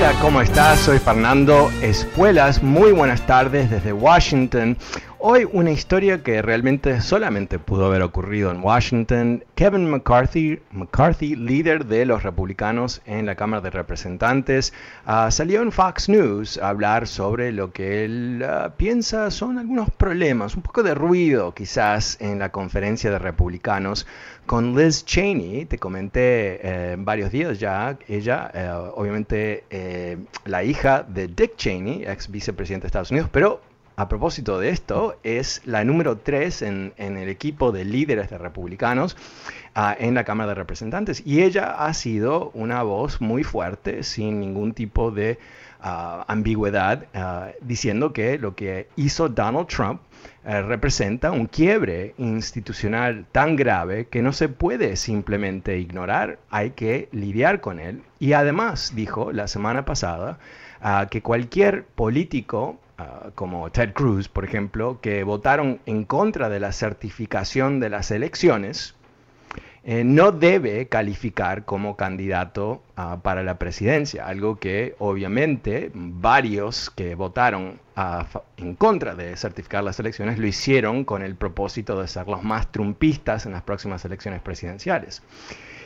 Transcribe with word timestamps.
Hola, 0.00 0.14
¿cómo 0.22 0.40
estás? 0.40 0.78
Soy 0.80 0.98
Fernando 0.98 1.70
Espuelas. 1.82 2.62
Muy 2.62 2.90
buenas 2.92 3.20
tardes 3.26 3.68
desde 3.68 3.92
Washington. 3.92 4.78
Hoy 5.22 5.46
una 5.52 5.70
historia 5.70 6.22
que 6.22 6.40
realmente 6.40 7.02
solamente 7.02 7.58
pudo 7.58 7.84
haber 7.84 8.00
ocurrido 8.00 8.50
en 8.50 8.64
Washington. 8.64 9.44
Kevin 9.54 9.90
McCarthy, 9.90 10.60
McCarthy 10.70 11.36
líder 11.36 11.84
de 11.84 12.06
los 12.06 12.22
republicanos 12.22 13.02
en 13.04 13.26
la 13.26 13.34
Cámara 13.34 13.60
de 13.60 13.68
Representantes, 13.68 14.72
ah, 15.04 15.30
salió 15.30 15.60
en 15.60 15.72
Fox 15.72 16.08
News 16.08 16.56
a 16.56 16.70
hablar 16.70 17.06
sobre 17.06 17.52
lo 17.52 17.70
que 17.70 18.06
él 18.06 18.42
ah, 18.48 18.72
piensa 18.78 19.30
son 19.30 19.58
algunos 19.58 19.90
problemas, 19.90 20.56
un 20.56 20.62
poco 20.62 20.82
de 20.82 20.94
ruido 20.94 21.52
quizás 21.52 22.16
en 22.22 22.38
la 22.38 22.48
conferencia 22.48 23.10
de 23.10 23.18
republicanos 23.18 24.06
con 24.46 24.74
Liz 24.74 25.04
Cheney. 25.04 25.66
Te 25.66 25.76
comenté 25.76 26.60
eh, 26.62 26.96
varios 26.98 27.30
días 27.30 27.60
ya, 27.60 27.98
ella 28.08 28.50
eh, 28.54 28.70
obviamente 28.94 29.64
eh, 29.68 30.16
la 30.46 30.64
hija 30.64 31.02
de 31.02 31.28
Dick 31.28 31.56
Cheney, 31.56 32.04
ex 32.06 32.30
vicepresidente 32.30 32.84
de 32.84 32.86
Estados 32.86 33.10
Unidos, 33.10 33.28
pero 33.30 33.60
a 34.00 34.08
propósito 34.08 34.58
de 34.58 34.70
esto, 34.70 35.18
es 35.24 35.60
la 35.66 35.84
número 35.84 36.16
3 36.16 36.62
en, 36.62 36.94
el 36.96 37.28
equipo 37.28 37.70
de 37.70 37.84
líderes 37.84 38.30
de 38.30 38.38
republicanos 38.38 39.14
ah, 39.74 39.94
en 39.98 40.14
la 40.14 40.24
Cámara 40.24 40.48
de 40.48 40.54
Representantes. 40.54 41.22
Y 41.26 41.42
ella 41.42 41.74
ha 41.84 41.92
sido 41.92 42.50
una 42.54 42.82
voz 42.82 43.20
muy 43.20 43.44
fuerte, 43.44 44.02
sin 44.02 44.40
ningún 44.40 44.72
tipo 44.72 45.10
de 45.10 45.38
ah, 45.82 46.24
ambigüedad, 46.28 47.08
ah, 47.12 47.48
diciendo 47.60 48.14
que 48.14 48.38
lo 48.38 48.54
que 48.54 48.88
hizo 48.96 49.28
Donald 49.28 49.66
Trump 49.66 50.00
eh, 50.46 50.62
representa 50.62 51.30
un 51.30 51.44
quiebre 51.44 52.14
institucional 52.16 53.26
tan 53.32 53.54
grave 53.54 54.06
que 54.06 54.22
no 54.22 54.32
se 54.32 54.48
puede 54.48 54.96
simplemente 54.96 55.78
ignorar, 55.78 56.38
hay 56.48 56.70
que 56.70 57.10
lidiar 57.12 57.60
con 57.60 57.78
él. 57.78 58.00
Y 58.18 58.32
además 58.32 58.92
dijo 58.94 59.30
la 59.30 59.46
semana 59.46 59.84
pasada 59.84 60.38
que 61.10 61.20
cualquier 61.20 61.84
político 61.84 62.78
Ah, 63.00 63.30
como 63.34 63.70
Ted 63.70 63.94
Cruz, 63.94 64.28
por 64.28 64.44
ejemplo, 64.44 65.00
que 65.00 65.24
votaron 65.24 65.80
en 65.86 66.04
contra 66.04 66.50
de 66.50 66.60
la 66.60 66.70
certificación 66.70 67.80
de 67.80 67.88
las 67.88 68.10
elecciones, 68.10 68.94
eh, 69.84 70.04
no 70.04 70.32
debe 70.32 70.86
calificar 70.86 71.64
como 71.64 71.96
candidato 71.96 72.82
ah, 72.96 73.20
para 73.22 73.42
la 73.42 73.58
presidencia, 73.58 74.26
algo 74.26 74.58
que 74.58 74.96
obviamente 74.98 75.90
varios 75.94 76.90
que 76.90 77.14
votaron 77.14 77.80
ah, 77.96 78.26
en 78.58 78.74
contra 78.74 79.14
de 79.14 79.34
certificar 79.34 79.82
las 79.82 79.98
elecciones 79.98 80.38
lo 80.38 80.46
hicieron 80.46 81.04
con 81.06 81.22
el 81.22 81.36
propósito 81.36 81.98
de 81.98 82.06
ser 82.06 82.28
los 82.28 82.42
más 82.42 82.70
trumpistas 82.70 83.46
en 83.46 83.52
las 83.52 83.62
próximas 83.62 84.04
elecciones 84.04 84.42
presidenciales. 84.42 85.22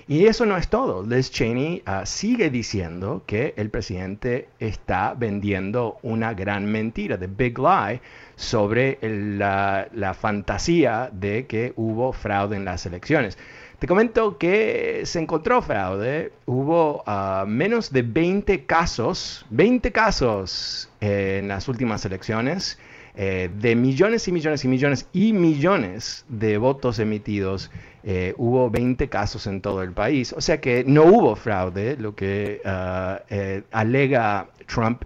Y 0.07 0.27
eso 0.27 0.45
no 0.45 0.57
es 0.59 0.69
todo. 0.69 1.03
Liz 1.03 1.31
Cheney 1.31 1.83
ah, 1.87 2.05
sigue 2.05 2.51
diciendo 2.51 3.23
que 3.27 3.55
el 3.57 3.71
presidente 3.71 4.49
está 4.59 5.15
vendiendo 5.15 5.99
una 6.03 6.35
gran 6.35 6.67
mentira, 6.67 7.19
the 7.19 7.27
big 7.27 7.59
lie, 7.59 8.03
sobre 8.37 8.99
la, 9.01 10.15
fantasía 10.19 11.09
de 11.11 11.47
que 11.47 11.73
hubo 11.77 12.13
fraude 12.13 12.57
en 12.57 12.67
las 12.67 12.85
elecciones. 12.85 13.39
Te 13.79 13.87
comento 13.87 14.37
que 14.37 15.03
se 15.05 15.21
encontró 15.21 15.63
fraude, 15.63 16.33
hubo 16.45 17.03
ah, 17.07 17.45
menos 17.49 17.91
de 17.91 18.03
20 18.03 18.67
casos, 18.67 19.47
20 19.51 19.91
casos 19.91 20.91
en 21.01 21.49
las 21.49 21.67
últimas 21.67 22.05
elecciones. 22.05 22.79
Eh, 23.17 23.49
de 23.61 23.77
millones 23.77 24.27
y 24.27 24.33
millones 24.33 24.65
y 24.65 24.69
millones 24.69 25.07
y 25.13 25.33
millones 25.33 26.25
de 26.29 26.59
votos 26.59 26.99
emitidos, 26.99 27.71
eh, 28.05 28.35
hubo 28.37 28.71
20 28.71 29.09
casos 29.09 29.47
en 29.47 29.61
todo 29.61 29.83
el 29.83 29.93
país. 29.93 30.33
O 30.35 30.41
sea 30.41 30.61
que 30.61 30.85
no 30.87 31.05
hubo 31.05 31.37
fraude. 31.37 31.97
Lo 31.97 32.15
que 32.15 32.61
ah, 32.65 33.23
eh, 33.31 33.63
alega 33.73 34.49
Trump 34.67 35.05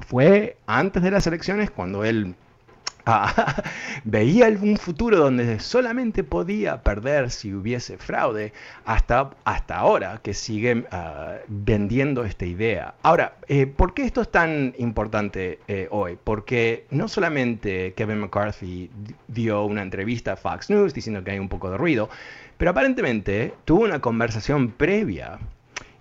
fue 0.00 0.56
antes 0.66 1.02
de 1.02 1.10
las 1.10 1.26
elecciones, 1.26 1.70
cuando 1.70 2.04
él 2.04 2.34
Ah, 3.04 3.62
veía 4.04 4.46
un 4.48 4.76
futuro 4.76 5.18
donde 5.18 5.58
solamente 5.58 6.22
podía 6.22 6.82
perder 6.82 7.30
si 7.30 7.52
hubiese 7.52 7.98
fraude 7.98 8.52
hasta, 8.84 9.30
hasta 9.44 9.76
ahora 9.76 10.20
que 10.22 10.34
siguen 10.34 10.86
ah, 10.92 11.38
vendiendo 11.48 12.24
esta 12.24 12.46
idea. 12.46 12.94
Ahora, 13.02 13.36
eh, 13.48 13.66
¿por 13.66 13.94
qué 13.94 14.04
esto 14.04 14.22
es 14.22 14.30
tan 14.30 14.74
importante 14.78 15.58
eh, 15.66 15.88
hoy? 15.90 16.16
Porque 16.22 16.86
no 16.90 17.08
solamente 17.08 17.92
Kevin 17.94 18.20
McCarthy 18.20 18.90
dio 19.26 19.64
una 19.64 19.82
entrevista 19.82 20.34
a 20.34 20.36
Fox 20.36 20.70
News 20.70 20.94
diciendo 20.94 21.24
que 21.24 21.32
hay 21.32 21.38
un 21.40 21.48
poco 21.48 21.70
de 21.70 21.78
ruido, 21.78 22.08
pero 22.56 22.70
aparentemente 22.70 23.54
tuvo 23.64 23.82
una 23.82 24.00
conversación 24.00 24.70
previa 24.70 25.40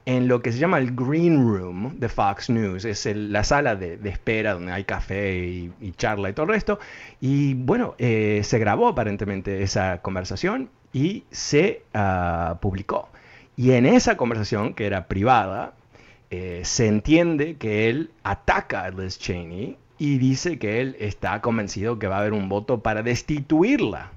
en 0.05 0.27
lo 0.27 0.41
que 0.41 0.51
se 0.51 0.57
llama 0.57 0.77
el 0.79 0.95
Green 0.95 1.45
Room 1.45 1.99
de 1.99 2.09
Fox 2.09 2.49
News. 2.49 2.85
Es 2.85 3.05
la 3.05 3.43
sala 3.43 3.75
de, 3.75 3.99
espera 4.03 4.53
donde 4.53 4.71
hay 4.71 4.83
café 4.83 5.37
y, 5.37 5.91
charla 5.97 6.29
y 6.29 6.33
todo 6.33 6.45
el 6.45 6.51
resto. 6.51 6.79
Y 7.19 7.53
bueno, 7.53 7.95
eh, 7.97 8.41
se 8.43 8.59
grabó 8.59 8.87
aparentemente 8.87 9.63
esa 9.63 10.01
conversación 10.01 10.69
y 10.93 11.23
se 11.31 11.83
ah, 11.93 12.57
publicó. 12.61 13.09
Y 13.55 13.71
en 13.71 13.85
esa 13.85 14.17
conversación, 14.17 14.73
que 14.73 14.85
era 14.85 15.07
privada, 15.07 15.73
eh, 16.29 16.61
se 16.63 16.87
entiende 16.87 17.57
que 17.57 17.89
él 17.89 18.11
ataca 18.23 18.83
a 18.83 18.89
Liz 18.89 19.19
Cheney 19.19 19.77
y 19.97 20.17
dice 20.17 20.57
que 20.57 20.81
él 20.81 20.95
está 20.99 21.41
convencido 21.41 21.99
que 21.99 22.07
va 22.07 22.17
a 22.17 22.19
haber 22.21 22.33
un 22.33 22.49
voto 22.49 22.79
para 22.81 23.03
destituirla 23.03 24.11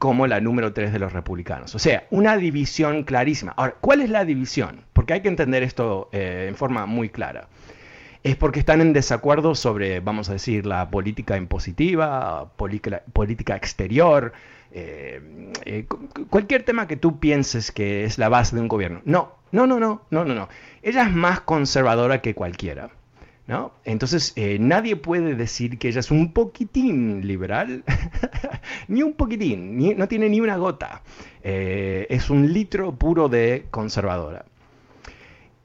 como 0.00 0.26
la 0.26 0.40
número 0.40 0.72
3 0.72 0.94
de 0.94 0.98
los 0.98 1.12
republicanos. 1.12 1.74
O 1.74 1.78
sea, 1.78 2.06
una 2.10 2.38
división 2.38 3.04
clarísima. 3.04 3.52
Ahora, 3.54 3.76
¿cuál 3.82 4.00
es 4.00 4.08
la 4.08 4.24
división? 4.24 4.80
Porque 4.94 5.12
hay 5.12 5.20
que 5.20 5.28
entender 5.28 5.62
esto 5.62 6.08
eh, 6.10 6.46
en 6.48 6.56
forma 6.56 6.86
muy 6.86 7.10
clara. 7.10 7.48
Es 8.22 8.34
porque 8.34 8.60
están 8.60 8.80
en 8.80 8.94
desacuerdo 8.94 9.54
sobre, 9.54 10.00
vamos 10.00 10.30
a 10.30 10.32
decir, 10.32 10.64
la 10.64 10.90
política 10.90 11.36
impositiva, 11.36 12.50
política, 12.56 13.56
exterior, 13.56 14.32
eh, 14.72 15.52
eh, 15.66 15.84
cualquier 16.30 16.62
tema 16.62 16.88
que 16.88 16.96
tú 16.96 17.20
pienses 17.20 17.70
que 17.70 18.04
es 18.04 18.16
la 18.16 18.30
base 18.30 18.56
de 18.56 18.62
un 18.62 18.68
gobierno. 18.68 19.02
No, 19.04 19.34
no, 19.52 19.66
no, 19.66 19.78
no, 19.78 20.06
no, 20.08 20.24
no, 20.24 20.34
no. 20.34 20.48
Ella 20.82 21.02
es 21.02 21.12
más 21.12 21.42
conservadora 21.42 22.22
que 22.22 22.34
cualquiera. 22.34 22.88
Entonces, 23.84 24.32
eh, 24.36 24.58
nadie 24.60 24.96
puede 24.96 25.34
decir 25.34 25.78
que 25.78 25.88
ella 25.88 26.00
es 26.00 26.10
un 26.10 26.32
poquitín 26.32 27.26
liberal, 27.26 27.82
ni 28.88 29.02
un 29.02 29.14
poquitín, 29.14 29.96
no 29.98 30.06
tiene 30.06 30.28
ni 30.28 30.40
una 30.40 30.56
gota. 30.56 31.02
Eh, 31.42 32.06
es 32.10 32.30
un 32.30 32.52
litro 32.52 32.94
puro 32.94 33.28
de 33.28 33.66
conservadora. 33.70 34.44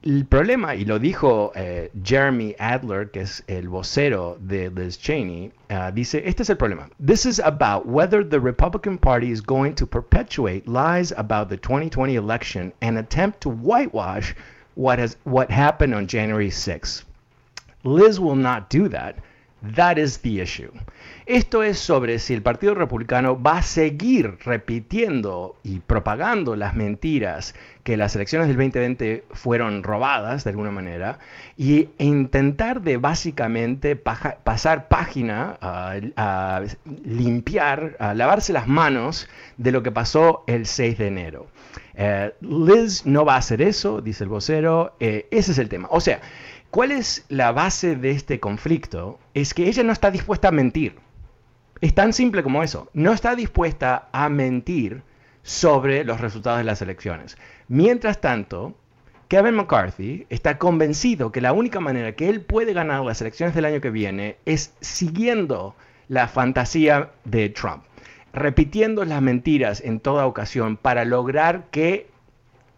el 0.06 0.24
problema, 0.24 0.76
y 0.76 0.84
lo 0.84 1.00
dijo 1.00 1.50
eh, 1.56 1.90
Jeremy 2.04 2.54
Adler, 2.60 3.10
que 3.10 3.22
es 3.22 3.42
el 3.48 3.68
vocero 3.68 4.36
de 4.40 4.70
Liz 4.70 4.98
Cheney, 4.98 5.50
uh, 5.70 5.90
dice, 5.92 6.22
este 6.24 6.44
es 6.44 6.50
el 6.50 6.56
problema. 6.56 6.88
This 7.04 7.26
is 7.26 7.40
about 7.40 7.86
whether 7.86 8.22
the 8.22 8.38
Republican 8.38 8.98
Party 8.98 9.32
is 9.32 9.40
going 9.40 9.74
to 9.74 9.86
perpetuate 9.86 10.68
lies 10.68 11.12
about 11.16 11.48
the 11.48 11.56
2020 11.56 12.14
election 12.14 12.72
and 12.80 12.98
attempt 12.98 13.40
to 13.40 13.50
whitewash 13.50 14.32
what, 14.76 15.00
has, 15.00 15.16
what 15.24 15.50
happened 15.50 15.92
on 15.92 16.06
January 16.06 16.50
6th. 16.50 17.02
Liz 17.86 18.18
will 18.18 18.36
not 18.36 18.68
do 18.68 18.88
that. 18.88 19.16
That 19.74 19.96
is 19.98 20.18
the 20.18 20.40
issue. 20.40 20.70
Esto 21.24 21.62
es 21.62 21.78
sobre 21.78 22.18
si 22.18 22.34
el 22.34 22.42
Partido 22.42 22.74
Republicano 22.74 23.40
va 23.40 23.58
a 23.58 23.62
seguir 23.62 24.38
repitiendo 24.44 25.56
y 25.64 25.80
propagando 25.80 26.56
las 26.56 26.76
mentiras 26.76 27.54
que 27.82 27.96
las 27.96 28.14
elecciones 28.14 28.48
del 28.48 28.56
2020 28.56 29.24
fueron 29.30 29.82
robadas 29.82 30.44
de 30.44 30.50
alguna 30.50 30.70
manera 30.70 31.18
y 31.56 31.88
intentar 31.98 32.82
de 32.82 32.98
básicamente 32.98 33.96
pasar 33.96 34.88
página 34.88 35.58
limpiar, 37.04 37.96
lavarse 38.14 38.52
las 38.52 38.68
manos 38.68 39.28
de 39.56 39.72
lo 39.72 39.82
que 39.82 39.90
pasó 39.90 40.44
el 40.46 40.66
6 40.66 40.98
de 40.98 41.06
enero. 41.06 41.46
Eh, 41.98 42.34
Liz 42.40 43.06
no 43.06 43.24
va 43.24 43.34
a 43.34 43.38
hacer 43.38 43.62
eso, 43.62 44.02
dice 44.02 44.24
el 44.24 44.28
vocero, 44.28 44.94
eh, 45.00 45.26
ese 45.30 45.52
es 45.52 45.58
el 45.58 45.70
tema. 45.70 45.88
O 45.90 46.00
sea, 46.00 46.20
¿cuál 46.76 46.92
es 46.92 47.24
la 47.30 47.52
base 47.52 47.96
de 47.96 48.10
este 48.10 48.38
conflicto? 48.38 49.18
Es 49.32 49.54
que 49.54 49.66
ella 49.66 49.82
no 49.82 49.94
está 49.94 50.10
dispuesta 50.10 50.48
a 50.48 50.50
mentir. 50.50 50.96
Es 51.80 51.94
tan 51.94 52.12
simple 52.12 52.42
como 52.42 52.62
eso. 52.62 52.90
No 52.92 53.14
está 53.14 53.34
dispuesta 53.34 54.10
a 54.12 54.28
mentir 54.28 55.02
sobre 55.42 56.04
los 56.04 56.20
resultados 56.20 56.58
de 56.58 56.64
las 56.64 56.82
elecciones. 56.82 57.38
Mientras 57.68 58.20
tanto, 58.20 58.76
Kevin 59.28 59.54
McCarthy 59.54 60.26
está 60.28 60.58
convencido 60.58 61.32
que 61.32 61.40
la 61.40 61.54
única 61.54 61.80
manera 61.80 62.12
que 62.12 62.28
él 62.28 62.42
puede 62.42 62.74
ganar 62.74 63.02
las 63.06 63.22
elecciones 63.22 63.54
del 63.54 63.64
año 63.64 63.80
que 63.80 63.88
viene 63.88 64.36
es 64.44 64.74
siguiendo 64.82 65.76
la 66.08 66.28
fantasía 66.28 67.10
de 67.24 67.48
Trump, 67.48 67.84
repitiendo 68.34 69.06
las 69.06 69.22
mentiras 69.22 69.80
en 69.80 69.98
toda 69.98 70.26
ocasión 70.26 70.76
para 70.76 71.06
lograr 71.06 71.68
que, 71.70 72.10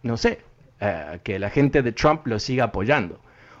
no 0.03 0.15
sé, 0.15 0.39
eh, 0.79 1.19
que 1.21 1.37
la 1.37 1.49
gente 1.49 1.81
de 1.81 1.91
Trump 1.91 2.25
lo 2.27 2.39
siga 2.39 2.63
apoyando 2.63 3.19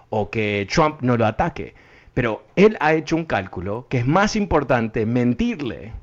o 0.09 0.29
que 0.29 0.67
Trump 0.71 1.01
no 1.01 1.17
lo 1.17 1.25
ataque. 1.25 1.75
Pero 2.13 2.43
él 2.55 2.77
ha 2.79 2.93
hecho 2.93 3.15
un 3.15 3.25
cálculo 3.25 3.87
que 3.89 3.99
es 3.99 4.07
más 4.07 4.35
importante 4.35 5.05
mentirle 5.05 5.93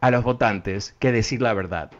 a 0.00 0.10
los 0.10 0.24
votantes 0.24 0.96
que 0.98 1.12
decir 1.12 1.42
la 1.42 1.54
verdad. 1.54 1.90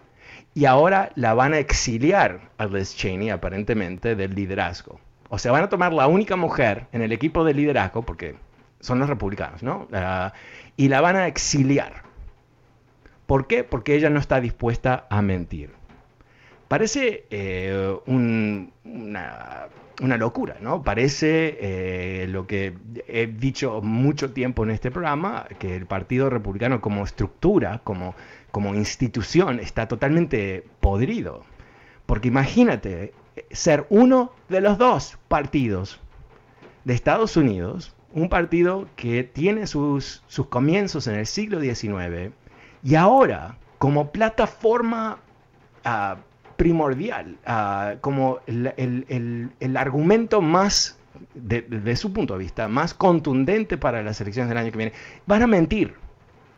Y 0.54 0.64
ahora 0.64 1.12
la 1.14 1.34
van 1.34 1.54
a 1.54 1.58
exiliar 1.58 2.50
a 2.58 2.66
Liz 2.66 2.96
Cheney, 2.96 3.30
aparentemente, 3.30 4.16
del 4.16 4.34
liderazgo. 4.34 5.00
O 5.28 5.38
sea, 5.38 5.52
van 5.52 5.62
a 5.62 5.68
tomar 5.68 5.92
la 5.92 6.08
única 6.08 6.34
mujer 6.34 6.86
en 6.92 7.02
el 7.02 7.12
equipo 7.12 7.44
de 7.44 7.54
liderazgo, 7.54 8.02
porque 8.02 8.34
son 8.80 8.98
los 8.98 9.08
republicanos, 9.08 9.62
¿no? 9.62 9.86
Ah, 9.92 10.32
y 10.76 10.88
la 10.88 11.00
van 11.00 11.16
a 11.16 11.28
exiliar. 11.28 12.02
¿Por 13.26 13.46
qué? 13.46 13.62
Porque 13.62 13.94
ella 13.94 14.10
no 14.10 14.18
está 14.18 14.40
dispuesta 14.40 15.06
a 15.08 15.22
mentir. 15.22 15.79
Parece 16.70 17.26
eh, 17.30 17.98
una 18.06 19.66
una 20.00 20.16
locura, 20.16 20.56
¿no? 20.60 20.82
Parece 20.82 21.58
eh, 21.60 22.26
lo 22.28 22.46
que 22.46 22.74
he 23.06 23.26
dicho 23.26 23.80
mucho 23.82 24.32
tiempo 24.32 24.64
en 24.64 24.70
este 24.70 24.90
programa, 24.90 25.46
que 25.58 25.76
el 25.76 25.86
Partido 25.86 26.30
Republicano 26.30 26.80
como 26.80 27.04
estructura, 27.04 27.80
como, 27.84 28.14
como 28.50 28.74
institución, 28.74 29.60
está 29.60 29.88
totalmente 29.88 30.64
podrido. 30.80 31.42
Porque 32.06 32.28
imagínate 32.28 33.12
ser 33.50 33.86
uno 33.90 34.32
de 34.48 34.60
los 34.60 34.78
dos 34.78 35.18
partidos 35.28 36.00
de 36.84 36.94
Estados 36.94 37.36
Unidos, 37.36 37.94
un 38.12 38.28
partido 38.28 38.88
que 38.96 39.22
tiene 39.22 39.66
sus, 39.66 40.22
sus 40.26 40.46
comienzos 40.46 41.06
en 41.06 41.16
el 41.16 41.26
siglo 41.26 41.60
XIX 41.60 42.32
y 42.82 42.94
ahora 42.94 43.58
como 43.78 44.10
plataforma 44.10 45.18
uh, 45.84 46.16
primordial, 46.60 47.38
ah, 47.46 47.94
como 48.02 48.40
el, 48.46 49.76
argumento 49.78 50.42
más, 50.42 50.98
desde 51.32 51.96
su 51.96 52.12
punto 52.12 52.34
de 52.34 52.40
vista, 52.40 52.68
más 52.68 52.92
contundente 52.92 53.78
para 53.78 54.02
las 54.02 54.20
elecciones 54.20 54.50
del 54.50 54.58
año 54.58 54.70
que 54.70 54.76
viene. 54.76 54.92
Van 55.24 55.40
a 55.40 55.46
mentir 55.46 55.94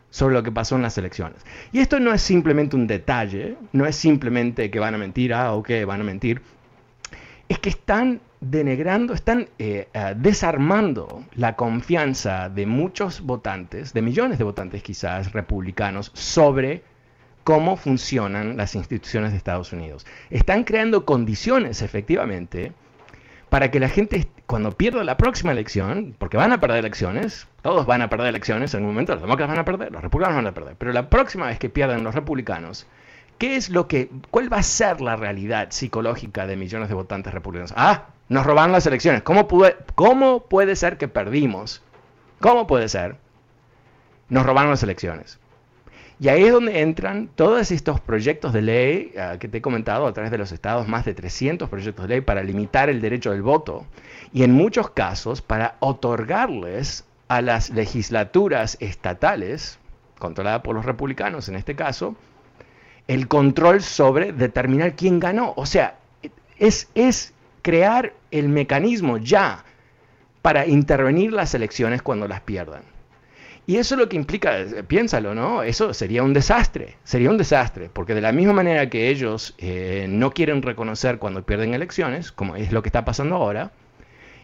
sobre 0.09 0.33
lo 0.33 0.43
que 0.43 0.51
pasó 0.51 0.75
en 0.75 0.81
las 0.81 0.97
elecciones. 0.97 1.45
Y 1.71 1.79
esto 1.79 2.01
no 2.01 2.13
es 2.13 2.21
simplemente 2.21 2.75
un 2.75 2.85
detalle, 2.85 3.55
no 3.71 3.85
es 3.85 3.95
simplemente 3.95 4.69
que 4.69 4.77
van 4.77 4.93
a 4.93 4.97
mentir, 4.97 5.33
ah, 5.33 5.53
ok, 5.53 5.69
van 5.87 6.01
a 6.01 6.03
mentir. 6.03 6.41
Es 7.47 7.59
que 7.59 7.69
están 7.69 8.19
denegrando, 8.41 9.13
están 9.13 9.47
eh, 9.57 9.87
ah, 9.93 10.13
desarmando 10.13 11.23
la 11.35 11.55
confianza 11.55 12.49
de 12.49 12.65
muchos 12.65 13.21
votantes, 13.21 13.93
de 13.93 14.01
millones 14.01 14.37
de 14.37 14.43
votantes 14.43 14.83
quizás 14.83 15.31
republicanos, 15.31 16.11
sobre 16.13 16.83
cómo 17.43 17.77
funcionan 17.77 18.57
las 18.57 18.75
instituciones 18.75 19.31
de 19.31 19.37
Estados 19.37 19.73
Unidos. 19.73 20.05
Están 20.29 20.63
creando 20.63 21.05
condiciones, 21.05 21.81
efectivamente, 21.81 22.71
para 23.49 23.69
que 23.69 23.79
la 23.79 23.89
gente, 23.89 24.27
cuando 24.47 24.71
pierda 24.71 25.03
la 25.03 25.17
próxima 25.17 25.51
elección, 25.51 26.15
porque 26.17 26.37
van 26.37 26.51
a 26.51 26.59
perder 26.59 26.79
elecciones, 26.79 27.47
todos 27.61 27.85
van 27.85 28.01
a 28.01 28.09
perder 28.09 28.27
elecciones, 28.27 28.73
en 28.73 28.81
un 28.81 28.87
momento 28.87 29.13
los 29.13 29.21
demócratas 29.21 29.55
van 29.55 29.59
a 29.59 29.65
perder, 29.65 29.91
los 29.91 30.01
republicanos 30.01 30.37
van 30.37 30.47
a 30.47 30.53
perder, 30.53 30.75
pero 30.75 30.91
la 30.91 31.09
próxima 31.09 31.47
vez 31.47 31.59
que 31.59 31.69
pierdan 31.69 32.03
los 32.03 32.15
republicanos, 32.15 32.87
¿qué 33.37 33.55
es 33.55 33.69
lo 33.69 33.87
que, 33.87 34.09
cuál 34.31 34.51
va 34.51 34.57
a 34.57 34.63
ser 34.63 35.01
la 35.01 35.15
realidad 35.15 35.67
psicológica 35.69 36.47
de 36.47 36.55
millones 36.55 36.89
de 36.89 36.95
votantes 36.95 37.33
republicanos? 37.33 37.73
Ah, 37.77 38.07
nos 38.29 38.45
robaron 38.45 38.71
las 38.71 38.87
elecciones. 38.87 39.21
¿Cómo 39.21 39.47
cómo 39.93 40.45
puede 40.45 40.75
ser 40.75 40.97
que 40.97 41.07
perdimos? 41.07 41.83
¿Cómo 42.39 42.65
puede 42.65 42.89
ser? 42.89 43.17
Nos 44.29 44.45
robaron 44.45 44.71
las 44.71 44.81
elecciones. 44.81 45.39
Y 46.19 46.29
ahí 46.29 46.43
es 46.43 46.51
donde 46.51 46.81
entran 46.81 47.29
todos 47.35 47.71
estos 47.71 47.99
proyectos 47.99 48.53
de 48.53 48.61
ley 48.61 49.13
ah, 49.19 49.37
que 49.39 49.47
te 49.47 49.57
he 49.57 49.61
comentado 49.61 50.05
a 50.05 50.13
través 50.13 50.31
de 50.31 50.37
los 50.37 50.51
estados, 50.51 50.87
más 50.87 51.05
de 51.05 51.13
300 51.13 51.69
proyectos 51.69 52.07
de 52.07 52.15
ley 52.15 52.21
para 52.21 52.43
limitar 52.43 52.89
el 52.89 53.01
derecho 53.01 53.31
del 53.31 53.41
voto 53.41 53.85
y 54.31 54.43
en 54.43 54.51
muchos 54.51 54.89
casos 54.91 55.41
para 55.41 55.75
otorgarles 55.79 57.05
a 57.27 57.41
las 57.41 57.69
legislaturas 57.71 58.77
estatales, 58.79 59.79
controladas 60.19 60.61
por 60.61 60.75
los 60.75 60.85
republicanos 60.85 61.49
en 61.49 61.55
este 61.55 61.75
caso, 61.75 62.15
el 63.07 63.27
control 63.27 63.81
sobre 63.81 64.31
determinar 64.31 64.95
quién 64.95 65.19
ganó. 65.19 65.53
O 65.55 65.65
sea, 65.65 65.97
es, 66.57 66.89
es 66.95 67.33
crear 67.61 68.13
el 68.31 68.49
mecanismo 68.49 69.17
ya 69.17 69.65
para 70.41 70.67
intervenir 70.67 71.33
las 71.33 71.53
elecciones 71.53 72.01
cuando 72.01 72.27
las 72.27 72.41
pierdan. 72.41 72.92
Y 73.65 73.77
eso 73.77 73.95
lo 73.95 74.09
que 74.09 74.17
implica, 74.17 74.57
piénsalo, 74.87 75.33
¿no? 75.33 75.63
Eso 75.63 75.93
sería 75.93 76.23
un 76.23 76.33
desastre, 76.33 76.97
sería 77.05 77.29
un 77.29 77.37
desastre, 77.37 77.89
porque 77.91 78.13
de 78.13 78.19
la 78.19 78.33
misma 78.33 78.51
manera 78.51 78.89
que 78.89 79.09
ellos 79.09 79.55
eh, 79.57 80.05
no 80.09 80.31
quieren 80.31 80.61
reconocer 80.61 81.17
cuando 81.17 81.45
pierden 81.45 81.73
elecciones, 81.73 82.33
como 82.33 82.57
es 82.57 82.73
lo 82.73 82.81
que 82.81 82.89
está 82.89 83.05
pasando 83.05 83.35
ahora, 83.35 83.71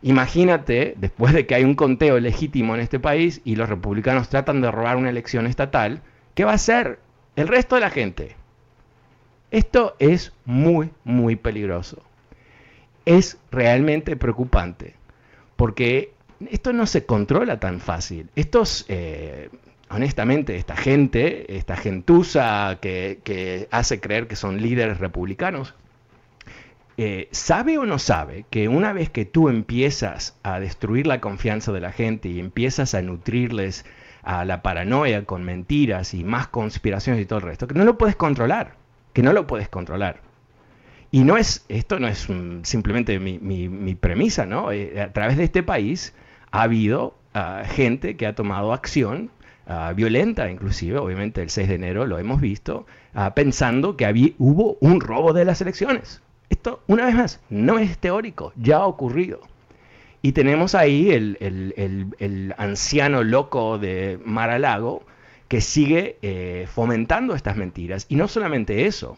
imagínate, 0.02 0.94
después 0.98 1.34
de 1.34 1.46
que 1.46 1.56
hay 1.56 1.66
un 1.66 1.76
conteo 1.76 2.18
legítimo 2.20 2.76
en 2.76 2.82
este 2.82 3.00
país 3.00 3.42
y 3.44 3.58
los 3.58 3.68
republicanos 3.68 4.30
tratan 4.30 4.62
de 4.62 4.72
robar 4.72 4.96
una 4.96 5.10
elección 5.10 5.48
estatal, 5.48 6.02
¿qué 6.34 6.46
va 6.46 6.52
a 6.52 6.56
hacer 6.56 7.00
el 7.36 7.50
resto 7.50 7.76
de 7.76 7.82
la 7.82 7.90
gente? 7.90 8.38
Esto 9.52 9.98
es 10.00 10.32
muy, 10.46 10.92
muy 11.04 11.36
peligroso. 11.36 12.04
Es 13.04 13.38
realmente 13.52 14.16
preocupante, 14.16 14.96
porque 15.58 16.14
esto 16.50 16.74
no 16.74 16.86
se 16.86 17.06
controla 17.06 17.60
tan 17.60 17.80
fácil. 17.80 18.30
Estos, 18.36 18.86
eh, 18.88 19.50
honestamente, 19.90 20.56
esta 20.56 20.76
gente, 20.76 21.58
esta 21.58 21.76
gentuza 21.76 22.78
que, 22.82 23.68
hace 23.72 24.00
creer 24.00 24.28
que 24.28 24.36
son 24.36 24.62
líderes 24.62 25.00
republicanos, 25.00 25.76
eh, 26.98 27.30
¿sabe 27.32 27.78
o 27.78 27.86
no 27.86 27.98
sabe 28.00 28.46
que 28.50 28.68
una 28.68 28.92
vez 28.94 29.10
que 29.10 29.26
tú 29.26 29.50
empiezas 29.50 30.38
a 30.44 30.60
destruir 30.60 31.08
la 31.08 31.22
confianza 31.22 31.72
de 31.72 31.80
la 31.80 31.92
gente 31.92 32.30
y 32.30 32.40
empiezas 32.40 32.94
a 32.94 33.02
nutrirles 33.02 33.86
a 34.22 34.44
la 34.44 34.62
paranoia 34.62 35.24
con 35.24 35.44
mentiras 35.44 36.14
y 36.14 36.26
más 36.26 36.48
conspiraciones 36.48 37.22
y 37.22 37.26
todo 37.26 37.40
el 37.40 37.46
resto, 37.46 37.68
que 37.68 37.76
no 37.76 37.86
lo 37.86 37.98
puedes 37.98 38.18
controlar, 38.18 38.76
que 39.14 39.24
no 39.24 39.32
lo 39.34 39.48
puedes 39.48 39.70
controlar? 39.70 40.22
Y 41.12 41.24
no 41.24 41.38
es, 41.38 41.66
esto 41.70 42.00
no 42.00 42.08
es 42.08 42.28
simplemente 42.64 43.20
mi, 43.20 43.96
premisa, 43.96 44.46
¿no? 44.46 44.72
Eh, 44.72 45.02
a 45.02 45.12
través 45.12 45.38
de 45.38 45.46
este 45.46 45.64
país 45.64 46.14
ha 46.52 46.64
habido 46.64 47.16
ah, 47.34 47.64
gente 47.66 48.18
que 48.18 48.28
ha 48.28 48.36
tomado 48.36 48.74
acción 48.74 49.32
ah, 49.68 49.94
violenta, 49.96 50.50
inclusive, 50.50 50.98
obviamente 50.98 51.42
el 51.42 51.50
6 51.50 51.68
de 51.68 51.76
enero 51.76 52.06
lo 52.06 52.20
hemos 52.20 52.42
visto, 52.42 52.86
ah, 53.14 53.34
pensando 53.36 53.98
que 53.98 54.06
había, 54.06 54.30
hubo 54.38 54.78
un 54.82 55.02
robo 55.02 55.34
de 55.34 55.46
las 55.46 55.62
elecciones. 55.62 56.22
Esto, 56.50 56.82
una 56.88 57.06
vez 57.06 57.16
más, 57.16 57.42
no 57.50 57.78
es 57.78 57.98
teórico, 57.98 58.54
ya 58.56 58.78
ha 58.78 58.86
ocurrido. 58.86 59.42
Y 60.22 60.34
tenemos 60.34 60.76
ahí 60.76 61.12
el, 61.12 62.54
anciano 62.58 63.24
loco 63.24 63.78
de 63.78 64.20
Mar-a-Lago 64.26 65.04
que 65.48 65.62
sigue 65.62 66.18
eh, 66.22 66.68
fomentando 66.70 67.36
estas 67.36 67.56
mentiras. 67.56 68.06
Y 68.10 68.16
no 68.16 68.28
solamente 68.28 68.86
eso, 68.86 69.18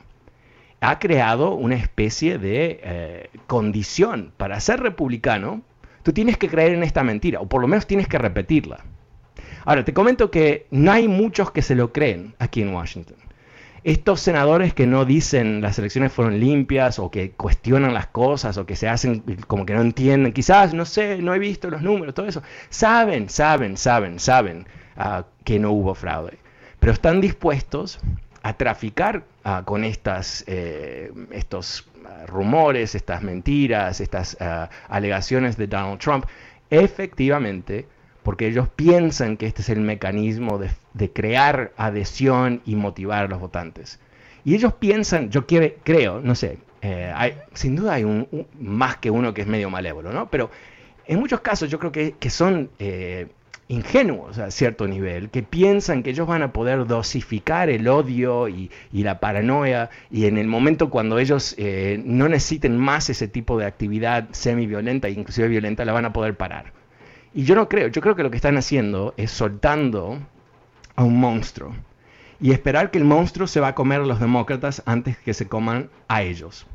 ha 0.79 1.00
creado 1.00 1.53
una 1.53 1.75
especie 1.75 2.38
de 2.38 2.79
eh, 2.83 3.29
condición 3.47 4.33
para 4.38 4.59
ser 4.59 4.79
republicano. 4.79 5.61
Tú 6.03 6.13
tienes 6.13 6.38
que 6.38 6.50
creer 6.50 6.74
en 6.74 6.84
esta 6.84 7.03
mentira, 7.03 7.39
o 7.39 7.48
por 7.48 7.62
lo 7.62 7.67
menos 7.67 7.88
tienes 7.88 8.08
que 8.08 8.17
repetirla. 8.17 8.84
Ahora, 9.65 9.86
te 9.86 9.93
comento 9.93 10.31
que 10.31 10.65
no 10.72 10.91
hay 10.91 11.08
muchos 11.08 11.51
que 11.51 11.62
se 11.62 11.75
lo 11.75 11.93
creen 11.93 12.36
aquí 12.39 12.62
en 12.62 12.74
Washington. 12.74 13.17
Estos 13.84 14.20
senadores 14.20 14.75
que 14.75 14.86
no 14.86 15.05
dicen 15.05 15.62
las 15.62 15.79
elecciones 15.79 16.12
fueron 16.12 16.39
limpias 16.39 17.00
o 17.00 17.10
que 17.10 17.31
cuestionan 17.31 17.96
las 17.96 18.08
cosas 18.08 18.58
o 18.58 18.65
que 18.67 18.75
se 18.75 18.88
hacen 18.88 19.24
como 19.48 19.65
que 19.65 19.74
no 19.74 19.81
entienden, 19.81 20.34
quizás, 20.34 20.74
no 20.75 20.86
sé, 20.86 21.17
no 21.17 21.34
he 21.34 21.39
visto 21.39 21.70
los 21.72 21.81
números, 21.81 22.13
todo 22.13 22.27
eso, 22.27 22.43
saben, 22.70 23.27
saben, 23.27 23.77
saben, 23.77 24.20
saben 24.20 24.67
uh, 24.98 25.24
que 25.43 25.58
no 25.58 25.72
hubo 25.72 25.96
fraude, 25.96 26.38
pero 26.79 26.93
están 26.93 27.22
dispuestos 27.22 28.00
a 28.43 28.53
traficar 28.53 29.24
uh, 29.45 29.63
con 29.63 29.83
estas, 29.83 30.43
eh, 30.48 31.12
estos 31.31 31.88
uh, 32.03 32.27
rumores, 32.27 32.95
estas 32.95 33.21
mentiras, 33.21 34.01
estas 34.01 34.38
alegaciones 34.88 35.57
de 35.57 35.67
Donald 35.67 36.00
Trump, 36.00 36.25
efectivamente 36.69 37.86
porque 38.24 38.48
ellos 38.48 38.67
piensan 38.69 39.38
que 39.38 39.48
este 39.48 39.62
es 39.62 39.69
el 39.69 39.81
mecanismo 39.81 40.60
de, 40.60 41.12
crear 41.12 41.71
adhesión 41.77 42.62
y 42.65 42.75
motivar 42.75 43.25
a 43.25 43.27
los 43.27 43.39
votantes. 43.39 44.00
Y 44.43 44.55
ellos 44.55 44.74
piensan, 44.74 45.29
yo 45.29 45.45
creo, 45.45 46.19
no 46.21 46.36
sé, 46.36 46.60
eh, 46.81 47.12
hay, 47.15 47.38
sin 47.53 47.75
duda 47.75 47.93
hay 47.93 48.03
un, 48.03 48.27
más 48.60 48.98
que 48.98 49.12
uno 49.12 49.33
que 49.33 49.41
es 49.41 49.48
medio 49.48 49.69
malévolo, 49.69 50.12
¿no? 50.12 50.29
Pero 50.29 50.50
en 51.05 51.19
muchos 51.19 51.41
casos 51.41 51.69
yo 51.69 51.79
creo 51.79 51.91
que, 51.91 52.29
son 52.29 52.69
eh, 52.79 53.27
ingenuos 53.71 54.37
a 54.37 54.51
cierto 54.51 54.85
nivel, 54.85 55.29
que 55.29 55.43
piensan 55.43 56.03
que 56.03 56.09
ellos 56.09 56.27
van 56.27 56.43
a 56.43 56.51
poder 56.51 56.85
dosificar 56.87 57.69
el 57.69 57.87
odio 57.87 58.49
y, 58.49 58.69
la 58.91 59.19
paranoia 59.19 59.89
y 60.11 60.25
en 60.25 60.37
el 60.37 60.47
momento 60.47 60.89
cuando 60.89 61.19
ellos 61.19 61.55
eh, 61.57 62.01
no 62.05 62.27
necesiten 62.27 62.77
más 62.77 63.09
ese 63.09 63.29
tipo 63.29 63.57
de 63.57 63.65
actividad 63.65 64.27
semi-violenta 64.31 65.07
inclusive 65.09 65.47
violenta, 65.47 65.85
la 65.85 65.93
van 65.93 66.05
a 66.05 66.13
poder 66.13 66.35
parar. 66.35 66.73
Y 67.33 67.43
yo 67.43 67.55
no 67.55 67.69
creo, 67.69 67.87
yo 67.87 68.01
creo 68.01 68.15
que 68.15 68.23
lo 68.23 68.29
que 68.29 68.35
están 68.35 68.57
haciendo 68.57 69.13
es 69.15 69.31
soltando 69.31 70.19
a 70.95 71.03
un 71.05 71.17
monstruo 71.17 71.73
y 72.41 72.51
esperar 72.51 72.91
que 72.91 72.97
el 72.97 73.05
monstruo 73.05 73.47
se 73.47 73.61
va 73.61 73.69
a 73.69 73.75
comer 73.75 74.01
a 74.01 74.05
los 74.05 74.19
demócratas 74.19 74.83
antes 74.85 75.17
que 75.17 75.33
se 75.33 75.47
coman 75.47 75.89
a 76.09 76.23
ellos. 76.23 76.67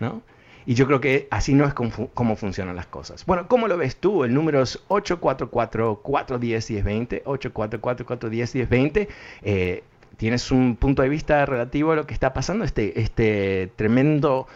¿no? 0.00 0.20
Y 0.66 0.74
yo 0.74 0.86
creo 0.86 1.00
que 1.00 1.26
así 1.30 1.54
no 1.54 1.64
es 1.64 1.72
como, 1.74 2.36
funcionan 2.36 2.76
las 2.76 2.86
cosas. 2.86 3.26
Bueno, 3.26 3.48
¿cómo 3.48 3.66
lo 3.68 3.76
ves 3.76 3.96
tú? 3.96 4.24
El 4.24 4.32
número 4.34 4.62
es 4.62 4.78
844-410-1020, 4.88 7.24
844-410-1020. 7.24 9.08
Eh, 9.42 9.82
¿Tienes 10.16 10.50
un 10.52 10.76
punto 10.76 11.02
de 11.02 11.08
vista 11.08 11.44
relativo 11.46 11.92
a 11.92 11.96
lo 11.96 12.06
que 12.06 12.12
está 12.14 12.32
pasando? 12.32 12.64
Este, 12.64 13.00
este 13.00 13.72
tremendo 13.76 14.46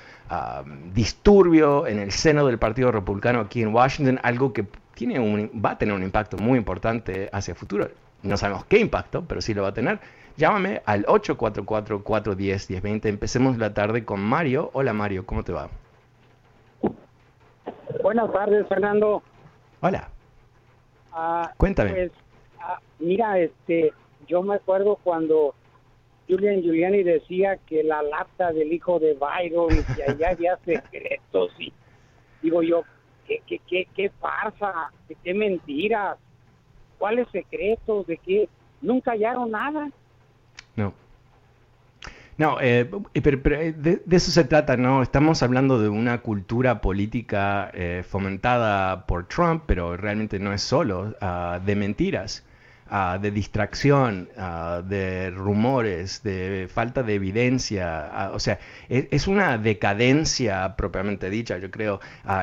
disturbio 0.92 1.86
en 1.86 2.00
el 2.00 2.10
seno 2.10 2.44
del 2.46 2.58
Partido 2.58 2.90
Republicano 2.90 3.38
aquí 3.40 3.62
en 3.62 3.72
Washington, 3.72 4.18
algo 4.22 4.52
que 4.52 4.66
tiene 4.94 5.20
un, 5.20 5.50
va 5.64 5.70
a 5.72 5.78
tener 5.78 5.94
un 5.94 6.02
impacto 6.02 6.36
muy 6.38 6.58
importante 6.58 7.28
hacia 7.32 7.52
el 7.52 7.58
futuro. 7.58 7.88
No 8.22 8.36
sabemos 8.36 8.64
qué 8.64 8.78
impacto, 8.78 9.25
pero 9.26 9.40
sí 9.40 9.54
lo 9.54 9.62
va 9.62 9.68
a 9.68 9.75
tener. 9.75 10.00
Llámame 10.36 10.82
al 10.84 11.06
844-410-1020. 11.06 13.06
Empecemos 13.06 13.56
la 13.58 13.72
tarde 13.72 14.04
con 14.04 14.20
Mario. 14.20 14.70
Hola 14.72 14.92
Mario, 14.92 15.25
¿cómo 15.26 15.44
te 15.44 15.52
va? 15.52 15.68
Buenas 18.02 18.32
tardes, 18.32 18.66
Fernando. 18.68 19.23
Hola. 19.80 20.08
Ah, 21.12 21.52
Cuéntame. 21.56 21.90
Pues, 21.90 22.12
ah, 22.61 22.78
mira, 22.99 23.38
este, 23.38 23.92
yo 24.26 24.42
me 24.42 24.56
acuerdo 24.56 24.96
cuando 25.02 25.54
Julian 26.28 26.62
Giuliani 26.62 27.02
decía 27.02 27.56
que 27.66 27.82
la 27.82 28.02
lata 28.02 28.52
del 28.52 28.73
hijo 28.73 28.99
de 28.99 29.14
Byron, 29.14 29.85
y 29.94 30.02
allá 30.02 30.30
había 30.30 30.56
secretos, 30.64 31.52
y 31.58 31.73
digo 32.42 32.62
yo, 32.62 32.85
qué, 33.26 33.42
qué, 33.46 33.61
qué, 33.66 33.88
qué 33.94 34.11
farsa, 34.20 34.92
qué 35.23 35.35
mentiras, 35.35 36.18
cuáles 36.99 37.28
secretos, 37.30 38.06
de 38.06 38.18
qué, 38.18 38.49
nunca 38.80 39.12
hallaron 39.12 39.50
nada. 39.50 39.90
No. 42.38 42.58
Eh, 42.60 42.88
pero, 43.22 43.56
eh, 43.56 43.72
de, 43.72 44.02
eso 44.10 44.30
se 44.30 44.44
trata, 44.44 44.76
¿no? 44.76 45.02
Estamos 45.02 45.42
hablando 45.42 45.80
de 45.80 45.88
una 45.88 46.20
cultura 46.20 46.80
política 46.80 47.70
eh, 47.72 48.04
fomentada 48.06 49.06
por 49.06 49.26
Trump, 49.26 49.64
pero 49.66 49.96
realmente 49.96 50.38
no 50.38 50.52
es 50.52 50.62
solo 50.62 51.14
uh, 51.20 51.64
de 51.64 51.76
mentiras. 51.76 52.44
Ah, 52.88 53.18
de 53.20 53.32
distracción, 53.32 54.28
ah, 54.38 54.80
de 54.86 55.30
rumores, 55.30 56.22
de 56.22 56.68
falta 56.72 57.02
de 57.02 57.14
evidencia. 57.14 58.30
O 58.32 58.38
sea, 58.38 58.60
es, 58.88 59.26
una 59.26 59.58
decadencia 59.58 60.76
propiamente 60.76 61.28
dicha, 61.28 61.58
yo 61.58 61.68
creo, 61.72 61.98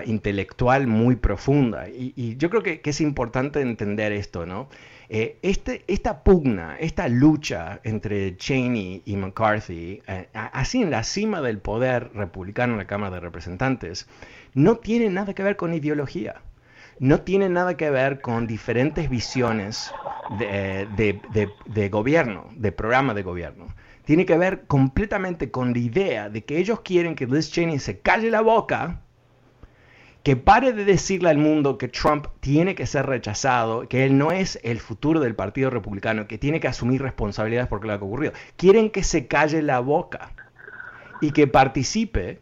intelectual 0.06 0.86
muy 0.88 1.16
profunda. 1.16 1.88
Y, 1.88 2.36
yo 2.36 2.50
creo 2.50 2.62
que, 2.62 2.82
es 2.84 3.00
importante 3.00 3.62
entender 3.62 4.12
esto, 4.12 4.46
¿no? 4.46 4.68
Eh, 5.16 5.38
este, 5.44 5.84
esta 5.88 6.24
pugna, 6.24 6.76
esta 6.80 7.08
lucha 7.08 7.80
entre 7.84 8.36
Cheney 8.36 9.04
y 9.06 9.16
McCarthy, 9.16 10.02
eh, 10.08 10.28
así 10.34 10.82
en 10.82 10.90
la 10.90 11.04
cima 11.04 11.40
del 11.40 11.60
poder 11.60 12.12
republicano 12.16 12.74
en 12.74 12.80
la 12.80 12.88
Cámara 12.88 13.16
de 13.16 13.20
Representantes, 13.20 14.08
no 14.56 14.78
tiene 14.78 15.12
nada 15.12 15.36
que 15.36 15.44
ver 15.44 15.56
con 15.56 15.74
ideología 15.74 16.42
no 17.00 17.22
tiene 17.22 17.50
nada 17.50 17.76
que 17.76 17.90
ver 17.90 18.22
con 18.22 18.48
diferentes 18.48 19.10
visiones 19.10 19.92
de, 20.40 21.90
gobierno, 21.92 22.50
de 22.56 22.72
programa 22.72 23.14
de 23.14 23.24
gobierno. 23.24 23.68
Tiene 24.06 24.26
que 24.26 24.38
ver 24.38 24.64
completamente 24.68 25.50
con 25.50 25.74
la 25.74 25.80
idea 25.80 26.30
de 26.30 26.44
que 26.44 26.58
ellos 26.58 26.82
quieren 26.82 27.16
que 27.16 27.26
Liz 27.26 27.52
Cheney 27.52 27.80
se 27.80 28.00
calle 28.00 28.30
la 28.30 28.42
boca, 28.42 29.02
que 30.24 30.38
pare 30.38 30.72
de 30.72 30.86
decirle 30.86 31.30
al 31.30 31.38
mundo 31.38 31.78
que 31.78 31.90
Trump 31.90 32.28
tiene 32.40 32.76
que 32.76 32.86
ser 32.86 33.06
rechazado, 33.06 33.88
que 33.90 34.06
él 34.06 34.18
no 34.18 34.32
es 34.32 34.58
el 34.64 34.80
futuro 34.80 35.20
del 35.20 35.36
Partido 35.36 35.70
Republicano, 35.70 36.28
que 36.28 36.38
tiene 36.38 36.62
que 36.62 36.70
asumir 36.70 37.02
responsabilidades 37.02 37.68
por 37.68 37.82
lo 37.82 37.88
que 37.88 37.94
ha 37.94 37.98
ocurrido. 37.98 38.34
Quieren 38.56 38.90
que 38.90 39.04
se 39.04 39.28
calle 39.28 39.62
la 39.62 39.82
boca 39.82 40.32
y 41.20 41.32
que 41.32 41.46
participe 41.48 42.40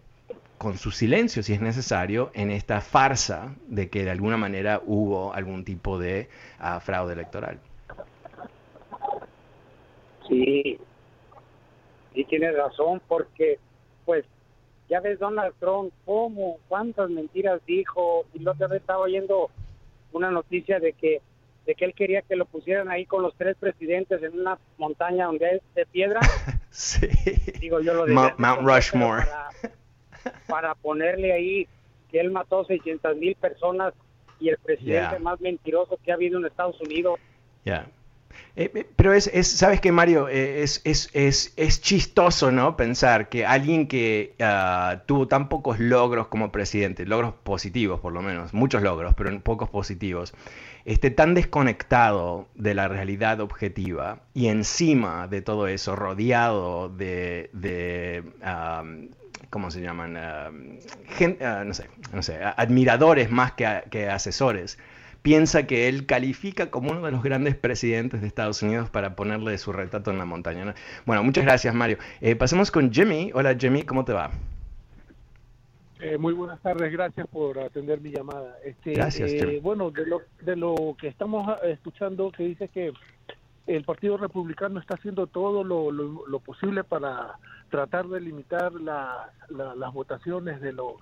con 0.60 0.78
su 0.78 0.92
silencio, 0.92 1.42
si 1.42 1.54
es 1.54 1.62
necesario, 1.62 2.30
en 2.36 2.52
esta 2.52 2.82
farsa 2.82 3.56
de 3.68 3.90
que 3.90 4.04
de 4.04 4.12
alguna 4.12 4.38
manera 4.38 4.80
hubo 4.86 5.34
algún 5.34 5.66
tipo 5.66 5.98
de 5.98 6.30
ah, 6.60 6.80
fraude 6.80 7.14
electoral. 7.14 7.60
Sí, 10.28 10.80
y 12.14 12.26
tiene 12.26 12.52
razón, 12.52 13.02
porque 13.08 13.58
pues 14.06 14.24
ya 14.90 15.00
ves 15.00 15.20
Donald 15.20 15.54
Trump, 15.60 15.94
cómo, 16.06 16.58
cuántas 16.68 17.10
mentiras 17.10 17.62
dijo, 17.66 18.26
y 18.34 18.40
la 18.40 18.52
otra 18.52 18.68
vez 18.68 18.82
estaba 18.82 19.00
oyendo 19.00 19.50
una 20.12 20.30
noticia 20.32 20.80
de 20.80 20.94
que 20.94 21.22
de 21.66 21.76
que 21.76 21.86
él 21.86 21.94
quería 21.94 22.24
que 22.24 22.36
lo 22.36 22.46
pusieran 22.46 22.90
ahí 22.90 23.06
con 23.06 23.22
los 23.22 23.36
tres 23.36 23.56
presidentes 23.56 24.22
en 24.24 24.40
una 24.40 24.58
montaña 24.80 25.28
donde 25.28 25.58
es 25.58 25.62
de 25.76 25.86
piedra. 25.86 26.20
sí. 26.72 27.08
Digo, 27.60 27.80
yo 27.82 27.94
lo 27.94 28.08
Mount, 28.08 28.62
Rushmore 28.62 29.26
para 30.48 30.76
ponerle 30.76 31.34
ahí 31.34 31.68
que 32.10 32.20
él 32.20 32.32
mató 32.32 32.66
600 32.66 33.16
mil 33.18 33.36
personas 33.36 33.94
y 34.40 34.50
el 34.50 34.58
presidente 34.58 35.20
más 35.20 35.40
mentiroso 35.40 35.98
que 36.04 36.12
ha 36.12 36.16
habido 36.16 36.40
en 36.40 36.46
Estados 36.46 36.80
Unidos. 36.82 37.20
Ya. 37.64 37.88
Eh, 38.56 38.72
eh, 38.74 38.88
pero 38.96 39.14
es, 39.14 39.28
es, 39.34 39.48
¿sabes 39.48 39.82
qué, 39.82 39.92
Mario? 39.92 40.28
Eh, 40.28 40.64
es, 40.64 40.82
es, 40.84 41.10
es, 41.14 41.54
es, 41.56 41.82
chistoso, 41.82 42.52
¿no? 42.52 42.78
Pensar 42.78 43.30
que 43.30 43.46
alguien 43.46 43.88
que 43.88 44.36
ah, 44.40 45.04
tuvo 45.06 45.28
tan 45.28 45.50
pocos 45.50 45.80
logros 45.80 46.28
como 46.28 46.52
presidente, 46.52 47.06
logros 47.06 47.34
positivos 47.44 48.00
por 48.00 48.14
lo 48.14 48.22
menos, 48.22 48.54
muchos 48.54 48.82
logros, 48.82 49.14
pero 49.16 49.40
pocos 49.42 49.70
positivos, 49.70 50.34
esté 50.86 51.12
tan 51.12 51.34
desconectado 51.34 52.48
de 52.56 52.74
la 52.74 52.88
realidad 52.88 53.40
objetiva 53.40 54.22
y 54.34 54.48
encima 54.48 55.28
de 55.28 55.42
todo 55.42 55.68
eso, 55.68 55.96
rodeado 55.96 56.90
de, 56.90 57.50
de 57.54 58.24
¿cómo 59.52 59.70
se 59.70 59.82
llaman? 59.82 60.18
Ah, 60.18 60.50
ah, 61.42 61.64
no 61.66 61.74
sé, 61.74 61.90
no 62.14 62.24
sé, 62.24 62.40
admiradores 62.44 63.30
más 63.30 63.54
que, 63.54 64.10
asesores, 64.10 64.80
piensa 65.22 65.68
que 65.68 65.88
él 65.88 66.06
califica 66.06 66.72
como 66.72 66.92
uno 66.92 67.02
de 67.02 67.12
los 67.12 67.24
grandes 67.24 67.56
presidentes 67.56 68.22
de 68.22 68.28
Estados 68.28 68.62
Unidos 68.64 68.90
para 68.90 69.16
ponerle 69.16 69.58
su 69.58 69.72
retrato 69.72 70.12
en 70.12 70.18
la 70.18 70.26
montaña. 70.26 70.76
Bueno, 71.06 71.24
muchas 71.24 71.44
gracias, 71.44 71.74
Mario. 71.74 71.98
Eh, 72.22 72.36
pasemos 72.36 72.72
con 72.72 72.92
Jimmy. 72.92 73.32
Hola, 73.34 73.56
Jimmy, 73.56 73.84
¿cómo 73.84 74.06
te 74.06 74.14
va? 74.14 74.32
Eh, 76.00 76.18
muy 76.18 76.34
buenas 76.34 76.60
tardes, 76.62 76.92
gracias 76.92 77.28
por 77.28 77.60
atender 77.60 78.02
mi 78.02 78.10
llamada. 78.10 78.58
Este, 78.66 78.94
gracias. 78.94 79.32
Eh, 79.32 79.60
bueno, 79.62 79.92
de 79.92 80.08
lo, 80.08 80.22
de 80.42 80.56
lo 80.56 80.98
que 81.00 81.08
estamos 81.08 81.48
escuchando, 81.64 82.32
que 82.32 82.44
dice 82.44 82.68
que 82.70 82.92
el 83.68 83.84
Partido 83.84 84.18
Republicano 84.18 84.80
está 84.80 84.96
haciendo 84.96 85.28
todo 85.28 85.64
lo, 85.64 85.92
lo 85.92 86.40
posible 86.40 86.84
para 86.84 87.38
tratar 87.70 88.08
de 88.08 88.20
limitar 88.20 88.74
las 88.74 89.94
votaciones 89.94 90.60
de 90.62 90.74
los 90.74 90.94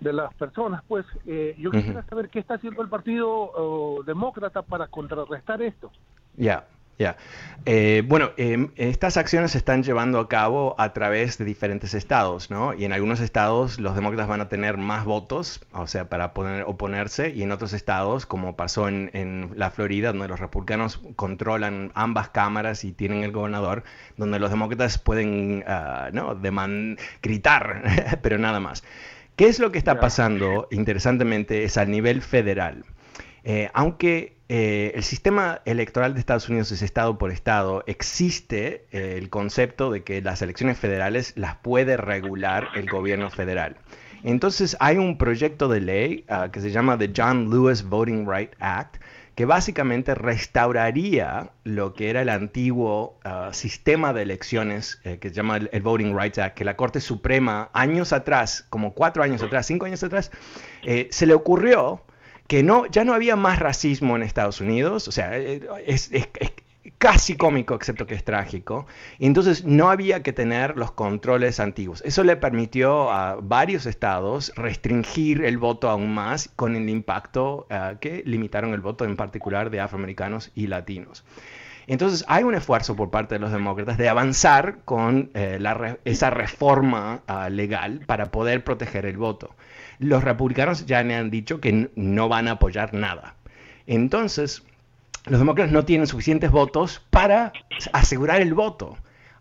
de 0.00 0.12
las 0.12 0.32
personas, 0.34 0.82
pues 0.88 1.06
eh, 1.26 1.54
yo 1.58 1.70
quisiera 1.70 2.02
saber 2.04 2.28
qué 2.30 2.38
está 2.38 2.54
haciendo 2.54 2.82
el 2.82 2.88
Partido 2.88 4.02
Demócrata 4.06 4.62
para 4.62 4.86
contrarrestar 4.88 5.62
esto. 5.62 5.90
Ya, 6.36 6.66
Ya. 7.00 7.16
Eh, 7.64 8.02
bueno, 8.06 8.32
em, 8.36 8.72
estas 8.76 9.16
acciones 9.16 9.52
se 9.52 9.58
están 9.58 9.82
llevando 9.82 10.20
a 10.20 10.28
cabo 10.28 10.74
a 10.78 10.92
través 10.92 11.38
de 11.38 11.46
diferentes 11.46 11.94
estados, 11.94 12.50
¿no? 12.50 12.74
Y 12.74 12.84
en 12.84 12.92
algunos 12.92 13.20
estados 13.20 13.80
los 13.80 13.94
demócratas 13.94 14.28
van 14.28 14.42
a 14.42 14.50
tener 14.50 14.76
más 14.76 15.06
votos, 15.06 15.64
o 15.72 15.86
sea, 15.86 16.10
para 16.10 16.34
poder 16.34 16.64
oponerse, 16.66 17.30
y 17.30 17.42
en 17.42 17.52
otros 17.52 17.72
estados, 17.72 18.26
como 18.26 18.54
pasó 18.54 18.86
en, 18.88 19.50
la 19.56 19.70
Florida, 19.70 20.12
donde 20.12 20.28
los 20.28 20.40
republicanos 20.40 21.00
controlan 21.16 21.90
ambas 21.94 22.28
cámaras 22.28 22.84
y 22.84 22.92
tienen 22.92 23.24
el 23.24 23.32
gobernador, 23.32 23.82
donde 24.18 24.38
los 24.38 24.50
demócratas 24.50 24.98
pueden, 24.98 25.64
uh, 25.66 26.12
¿no? 26.12 26.38
gritar, 27.22 27.82
pero 28.22 28.36
nada 28.36 28.60
más. 28.60 28.84
¿Qué 29.40 29.48
es 29.48 29.58
lo 29.58 29.72
que 29.72 29.78
está 29.78 29.98
pasando, 30.00 30.68
interesantemente, 30.70 31.64
es 31.64 31.78
al 31.78 31.90
nivel 31.90 32.20
federal? 32.20 32.84
Eh, 33.42 33.70
aunque 33.72 34.36
eh, 34.50 34.92
el 34.94 35.02
sistema 35.02 35.62
electoral 35.64 36.12
de 36.12 36.20
Estados 36.20 36.50
Unidos 36.50 36.70
es 36.72 36.82
estado 36.82 37.16
por 37.16 37.30
estado, 37.30 37.82
existe 37.86 38.84
eh, 38.92 39.14
el 39.16 39.30
concepto 39.30 39.90
de 39.90 40.02
que 40.02 40.20
las 40.20 40.42
elecciones 40.42 40.76
federales 40.76 41.32
las 41.36 41.56
puede 41.56 41.96
regular 41.96 42.68
el 42.74 42.90
gobierno 42.90 43.30
federal. 43.30 43.78
Entonces 44.24 44.76
hay 44.78 44.98
un 44.98 45.16
proyecto 45.16 45.68
de 45.68 45.80
ley 45.80 46.24
ah, 46.28 46.50
que 46.52 46.60
se 46.60 46.70
llama 46.70 46.98
The 46.98 47.10
John 47.16 47.48
Lewis 47.48 47.82
Voting 47.82 48.30
Right 48.30 48.52
Act, 48.58 48.98
que 49.40 49.46
básicamente 49.46 50.14
restauraría 50.14 51.48
lo 51.64 51.94
que 51.94 52.10
era 52.10 52.20
el 52.20 52.28
antiguo 52.28 53.18
ah, 53.24 53.48
sistema 53.54 54.12
de 54.12 54.20
elecciones 54.20 55.00
que 55.02 55.30
se 55.30 55.34
llama 55.34 55.56
el, 55.56 55.70
el, 55.72 55.80
Voting 55.80 56.14
Rights 56.14 56.36
Act, 56.36 56.58
que 56.58 56.64
la 56.66 56.76
Corte 56.76 57.00
Suprema 57.00 57.70
años 57.72 58.12
atrás, 58.12 58.66
como 58.68 58.92
cuatro 58.92 59.22
años 59.22 59.42
atrás, 59.42 59.64
cinco 59.64 59.86
años 59.86 60.04
atrás, 60.04 60.30
se 60.82 61.26
le 61.26 61.32
ocurrió 61.32 62.02
que 62.48 62.62
no, 62.62 62.84
ya 62.84 63.04
no 63.04 63.14
había 63.14 63.34
más 63.34 63.60
racismo 63.60 64.14
en 64.14 64.24
Estados 64.24 64.60
Unidos, 64.60 65.08
o 65.08 65.10
sea, 65.10 65.38
eh, 65.38 65.62
es, 65.86 66.10
casi 66.98 67.36
cómico, 67.36 67.74
excepto 67.74 68.06
que 68.06 68.14
es 68.14 68.24
trágico, 68.24 68.86
y 69.18 69.26
entonces 69.26 69.64
no 69.64 69.90
había 69.90 70.22
que 70.22 70.32
tener 70.32 70.76
los 70.76 70.92
controles 70.92 71.60
antiguos. 71.60 72.02
Eso 72.04 72.24
le 72.24 72.36
permitió 72.36 73.10
a 73.10 73.36
varios 73.42 73.86
estados 73.86 74.52
restringir 74.56 75.44
el 75.44 75.58
voto 75.58 75.90
aún 75.90 76.14
más 76.14 76.50
con 76.56 76.76
el 76.76 76.88
impacto 76.88 77.66
eh, 77.70 77.96
que 78.00 78.22
limitaron 78.24 78.72
el 78.74 78.80
voto 78.80 79.04
en 79.04 79.16
particular 79.16 79.70
de 79.70 79.80
afroamericanos 79.80 80.50
y 80.54 80.66
latinos. 80.66 81.24
Entonces 81.86 82.24
hay 82.28 82.44
un 82.44 82.54
esfuerzo 82.54 82.94
por 82.94 83.10
parte 83.10 83.34
de 83.34 83.40
los 83.40 83.50
demócratas 83.50 83.98
de 83.98 84.08
avanzar 84.08 84.78
con 84.84 85.30
eh, 85.34 85.58
esa 86.04 86.30
reforma 86.30 87.22
ah, 87.26 87.48
legal 87.50 88.00
para 88.06 88.30
poder 88.30 88.62
proteger 88.62 89.06
el 89.06 89.16
voto 89.16 89.54
los 90.00 90.24
republicanos 90.24 90.86
ya 90.86 91.04
me 91.04 91.14
han 91.14 91.30
dicho 91.30 91.60
que 91.60 91.90
no 91.94 92.28
van 92.28 92.48
a 92.48 92.52
apoyar 92.52 92.94
nada. 92.94 93.36
Entonces, 93.86 94.62
los 95.26 95.38
demócratas 95.38 95.72
no 95.72 95.84
tienen 95.84 96.06
suficientes 96.06 96.50
votos 96.50 97.02
para 97.10 97.52
asegurar 97.92 98.40
el 98.40 98.54
voto, 98.54 98.96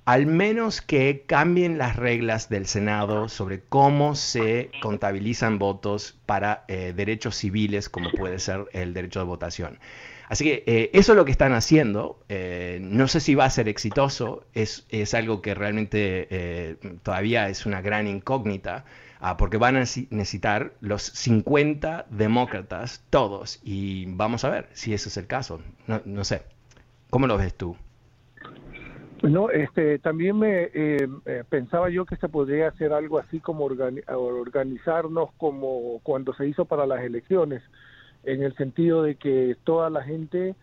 al 0.06 0.26
menos 0.26 0.82
que 0.82 1.24
cambien 1.26 1.78
las 1.78 1.96
reglas 1.96 2.50
del 2.50 2.66
Senado 2.66 3.30
sobre 3.30 3.62
cómo 3.62 4.16
se 4.16 4.72
contabilizan 4.82 5.60
votos 5.60 6.18
para 6.26 6.66
eh, 6.68 6.94
derechos 6.96 7.36
civiles, 7.36 7.90
como 7.90 8.12
puede 8.12 8.40
ser 8.40 8.66
el 8.74 8.94
derecho 8.94 9.20
de 9.20 9.26
votación. 9.26 9.80
Así 10.28 10.44
que 10.44 10.64
eh, 10.68 10.92
eso 10.94 11.14
es 11.14 11.16
lo 11.16 11.26
que 11.26 11.32
están 11.32 11.54
haciendo. 11.54 12.20
Eh, 12.30 12.80
no 12.82 13.08
sé 13.08 13.20
si 13.20 13.34
va 13.34 13.46
a 13.46 13.50
ser 13.50 13.68
exitoso, 13.68 14.46
es, 14.54 14.86
es 14.90 15.14
algo 15.14 15.42
que 15.42 15.56
realmente 15.56 16.78
todavía 17.04 17.50
es 17.50 17.66
una 17.66 17.82
gran 17.82 18.06
incógnita. 18.06 18.86
Ah, 19.22 19.36
porque 19.36 19.58
van 19.58 19.76
a 19.76 19.80
necesitar 19.80 20.72
los 20.80 21.04
50 21.04 22.06
demócratas, 22.10 23.04
todos, 23.10 23.60
y 23.64 24.06
vamos 24.16 24.46
a 24.46 24.50
ver 24.50 24.70
si 24.72 24.94
ese 24.94 25.10
es 25.10 25.18
el 25.18 25.28
caso. 25.28 25.60
No, 26.06 26.24
sé, 26.24 26.44
¿cómo 27.10 27.28
lo 27.28 27.38
ves 27.38 27.54
tú? 27.54 27.76
No, 29.22 29.50
este, 29.50 30.00
también 30.00 30.40
me 30.40 30.70
eh, 30.74 31.10
eh, 31.26 31.44
pensaba 31.50 31.90
yo 31.90 32.06
que 32.06 32.16
se 32.16 32.30
podría 32.30 32.70
hacer 32.70 32.94
algo 32.94 33.20
así 33.20 33.42
como 33.42 33.66
organizarnos 33.66 35.32
como 35.38 36.00
cuando 36.04 36.34
se 36.34 36.48
hizo 36.48 36.64
para 36.64 36.86
las 36.86 37.04
elecciones, 37.04 37.62
en 38.24 38.42
el 38.42 38.56
sentido 38.56 39.04
de 39.04 39.16
que 39.16 39.58
toda 39.66 39.90
la 39.90 40.02
gente 40.02 40.56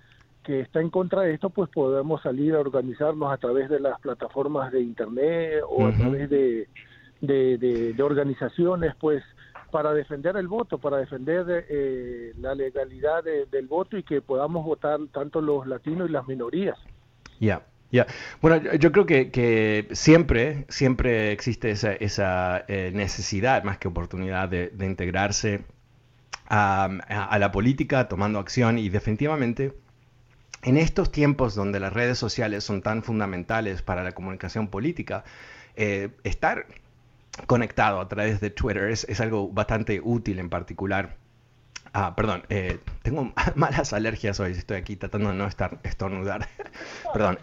que 0.42 0.60
está 0.60 0.80
en 0.80 0.88
contra 0.88 1.22
de 1.22 1.34
esto, 1.34 1.50
pues 1.50 1.68
podemos 1.68 2.22
salir 2.22 2.54
a 2.54 2.60
organizarnos 2.60 3.30
a 3.30 3.36
través 3.36 3.68
de 3.68 3.80
las 3.80 4.00
plataformas 4.00 4.72
de 4.72 4.80
internet 4.80 5.60
o 5.68 5.86
a 5.86 5.92
través 5.92 6.30
de, 6.30 6.68
de, 7.20 7.94
organizaciones, 8.02 8.94
pues, 9.00 9.22
para 9.70 9.92
defender 9.92 10.36
el 10.36 10.48
voto, 10.48 10.78
para 10.78 10.98
defender 10.98 11.66
eh, 11.68 12.32
la 12.38 12.54
legalidad 12.54 13.24
del 13.24 13.66
voto 13.66 13.96
y 13.96 14.02
que 14.02 14.22
podamos 14.22 14.64
votar 14.64 14.98
tanto 15.12 15.40
los 15.40 15.66
latinos 15.66 16.08
y 16.08 16.12
las 16.12 16.26
minorías. 16.26 16.78
Ya. 17.40 17.62
Ya, 17.92 18.04
bueno, 18.42 18.74
yo 18.74 18.90
creo 18.90 19.06
que, 19.06 19.88
siempre, 19.92 20.66
siempre 20.68 21.30
existe 21.30 21.70
esa, 21.70 21.92
esa 21.92 22.64
eh, 22.66 22.90
necesidad, 22.92 23.62
más 23.62 23.78
que 23.78 23.86
oportunidad, 23.86 24.48
de, 24.48 24.72
integrarse 24.80 25.64
a, 26.48 27.36
la 27.38 27.52
política, 27.52 28.08
tomando 28.08 28.38
acción 28.40 28.78
y 28.78 28.88
definitivamente 28.88 29.72
en 30.62 30.76
estos 30.76 31.12
tiempos 31.12 31.54
donde 31.54 31.78
las 31.78 31.92
redes 31.92 32.18
sociales 32.18 32.64
son 32.64 32.82
tan 32.82 33.04
fundamentales 33.04 33.82
para 33.82 34.02
la 34.02 34.12
comunicación 34.12 34.68
política, 34.68 35.22
eh, 35.76 36.10
estar 36.24 36.66
conectado 37.46 38.00
a 38.00 38.08
través 38.08 38.40
de 38.40 38.50
Twitter 38.50 38.90
es, 38.90 39.20
algo 39.20 39.48
bastante 39.48 40.00
útil 40.02 40.38
en 40.38 40.48
particular. 40.48 41.16
Ah, 41.92 42.14
perdón, 42.14 42.42
eh, 42.50 42.78
tengo 43.02 43.32
malas 43.54 43.92
alergias 43.92 44.38
hoy, 44.40 44.52
estoy 44.52 44.76
aquí 44.78 44.96
tratando 44.96 45.30
de 45.30 45.36
no 45.36 45.46
estar 45.46 45.78
estornudar. 45.82 46.48
perdón. 47.12 47.38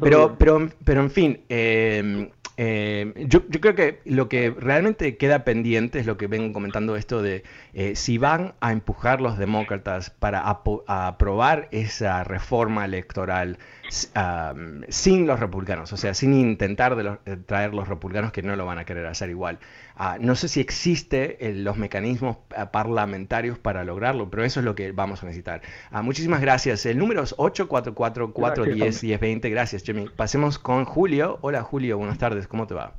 pero, 0.00 0.36
pero, 0.38 0.68
pero 0.84 1.00
en 1.00 1.10
fin, 1.10 1.40
em, 1.48 2.30
em, 2.56 3.14
yo, 3.28 3.46
creo 3.46 3.74
que 3.74 4.00
lo 4.04 4.28
que 4.28 4.50
realmente 4.50 5.16
queda 5.16 5.44
pendiente 5.44 5.98
es 6.00 6.06
lo 6.06 6.16
que 6.16 6.26
vengo 6.26 6.52
comentando 6.52 6.96
esto 6.96 7.22
de 7.22 7.44
eh, 7.72 7.94
si 7.94 8.18
van 8.18 8.54
a 8.60 8.72
empujar 8.72 9.20
los 9.20 9.38
demócratas 9.38 10.10
para 10.10 10.42
aprobar 10.48 11.68
esa 11.70 12.24
reforma 12.24 12.84
electoral 12.84 13.58
sin 13.92 15.26
los 15.26 15.38
republicanos, 15.38 15.92
o 15.92 15.98
sea, 15.98 16.14
sin 16.14 16.32
intentar 16.32 16.96
de 16.96 17.18
eh, 17.26 17.36
traer 17.36 17.74
los 17.74 17.88
republicanos 17.88 18.32
que 18.32 18.40
no 18.42 18.56
lo 18.56 18.64
van 18.64 18.78
a 18.78 18.86
querer 18.86 19.04
hacer 19.06 19.28
igual. 19.28 19.58
Ah, 19.96 20.16
no 20.18 20.34
sé 20.34 20.48
si 20.48 20.60
existen 20.60 21.36
eh, 21.38 21.52
los 21.54 21.76
mecanismos 21.76 22.38
eh, 22.56 22.64
parlamentarios 22.72 23.58
para 23.58 23.84
lograrlo, 23.84 24.30
pero 24.30 24.44
eso 24.44 24.60
es 24.60 24.64
lo 24.64 24.74
que 24.74 24.92
vamos 24.92 25.22
a 25.22 25.26
necesitar. 25.26 25.60
Ah, 25.90 26.00
muchísimas 26.00 26.40
gracias. 26.40 26.86
El 26.86 26.96
número 26.96 27.22
es 27.22 27.36
844-410-1020. 27.36 29.50
Gracias, 29.50 29.82
Jimmy. 29.82 30.08
Pasemos 30.08 30.58
con 30.58 30.86
Julio. 30.86 31.38
Hola, 31.42 31.62
Julio. 31.62 31.98
Buenas 31.98 32.16
tardes. 32.16 32.48
¿Cómo 32.48 32.66
te 32.66 32.72
va? 32.72 32.94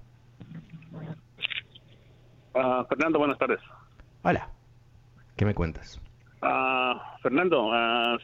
Ah, 2.53 2.85
Fernando, 2.87 3.17
buenas 3.17 3.39
tardes. 3.39 3.61
Hola. 4.21 4.47
¿Qué 5.35 5.45
me 5.45 5.55
cuentas? 5.55 5.99
Fernando, 7.23 7.71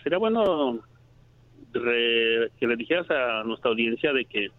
sería 0.04 0.20
bueno 0.20 0.82
que 1.72 2.68
le 2.68 2.76
dijeras 2.76 3.10
a 3.10 3.44
nuestra 3.44 3.72
audiencia 3.72 4.14
de 4.14 4.26
que 4.26 4.50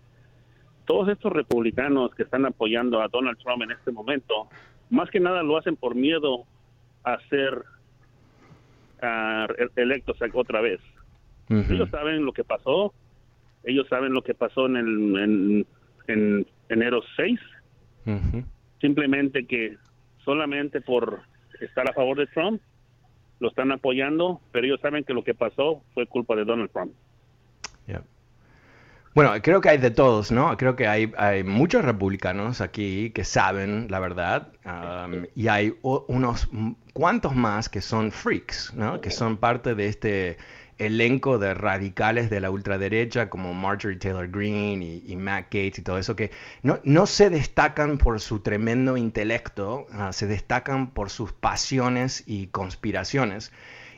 todos 0.86 1.08
estos 1.08 1.32
republicanos 1.32 2.14
que 2.14 2.24
están 2.24 2.46
apoyando 2.46 3.00
a 3.00 3.08
Donald 3.08 3.38
Trump 3.38 3.62
en 3.62 3.70
este 3.70 3.92
momento, 3.92 4.48
más 4.90 5.10
que 5.10 5.20
nada 5.20 5.42
lo 5.42 5.56
hacen 5.56 5.76
por 5.76 5.94
miedo 5.94 6.44
a 7.04 7.18
ser 7.28 7.64
electos 9.76 10.18
otra 10.34 10.60
vez. 10.60 10.80
Ellos 11.48 11.88
saben 11.90 12.24
lo 12.24 12.32
que 12.32 12.44
pasó, 12.44 12.92
ellos 13.64 13.86
saben 13.88 14.12
lo 14.12 14.22
que 14.22 14.34
pasó 14.34 14.66
en, 14.66 14.76
el, 14.76 15.66
en, 16.06 16.46
enero 16.68 17.02
6, 17.16 17.40
simplemente 18.80 19.46
que 19.46 19.76
solamente 20.24 20.80
por 20.80 21.20
estar 21.60 21.88
a 21.88 21.92
favor 21.92 22.18
de 22.18 22.26
Trump 22.28 22.60
lo 23.40 23.48
están 23.48 23.72
apoyando, 23.72 24.40
pero 24.52 24.66
ellos 24.66 24.80
saben 24.80 25.04
que 25.04 25.14
lo 25.14 25.24
que 25.24 25.34
pasó 25.34 25.82
fue 25.94 26.06
culpa 26.06 26.36
de 26.36 26.44
Donald 26.44 26.70
Trump. 26.70 26.92
Bueno, 29.12 29.32
creo 29.42 29.60
que 29.60 29.70
hay 29.70 29.78
de 29.78 29.90
todos, 29.90 30.30
¿no? 30.30 30.56
Creo 30.56 30.76
que 30.76 30.86
hay, 30.86 31.12
hay 31.16 31.42
muchos 31.42 31.84
republicanos 31.84 32.60
aquí 32.60 33.10
que 33.10 33.24
saben 33.24 33.88
la 33.90 33.98
verdad 33.98 34.52
um, 34.64 35.24
y 35.34 35.48
hay 35.48 35.74
unos 35.82 36.48
cuantos 36.92 37.34
más 37.34 37.68
que 37.68 37.80
son 37.80 38.12
freaks, 38.12 38.72
¿no? 38.74 39.00
Que 39.00 39.10
son 39.10 39.36
parte 39.36 39.74
de 39.74 39.88
este 39.88 40.38
elenco 40.80 41.38
de 41.38 41.54
radicales 41.54 42.30
de 42.30 42.40
la 42.40 42.50
ultraderecha 42.50 43.28
como 43.28 43.54
Marjorie 43.54 43.98
Taylor 43.98 44.28
Greene 44.28 45.02
y, 45.06 45.16
Matt 45.16 45.44
Gates 45.44 45.78
y 45.78 45.82
todo 45.82 45.98
eso, 45.98 46.16
que 46.16 46.30
no, 46.62 46.80
no 46.84 47.06
se 47.06 47.30
destacan 47.30 47.98
por 47.98 48.20
su 48.20 48.40
tremendo 48.40 48.96
intelecto, 48.96 49.86
ah, 49.92 50.12
se 50.12 50.26
destacan 50.26 50.90
por 50.90 51.10
sus 51.10 51.32
pasiones 51.32 52.24
y 52.26 52.46
conspiraciones. 52.48 53.52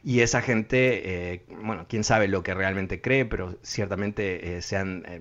Y 0.05 0.21
esa 0.21 0.43
gente, 0.43 1.35
eh, 1.35 1.45
bueno, 1.63 1.87
quién 1.89 2.03
sabe 2.03 2.27
lo 2.27 2.43
que 2.43 2.55
realmente 2.55 3.01
cree, 3.01 3.25
pero 3.25 3.57
ciertamente 3.63 4.57
eh, 4.57 4.63
sean... 4.63 5.05
Eh, 5.07 5.21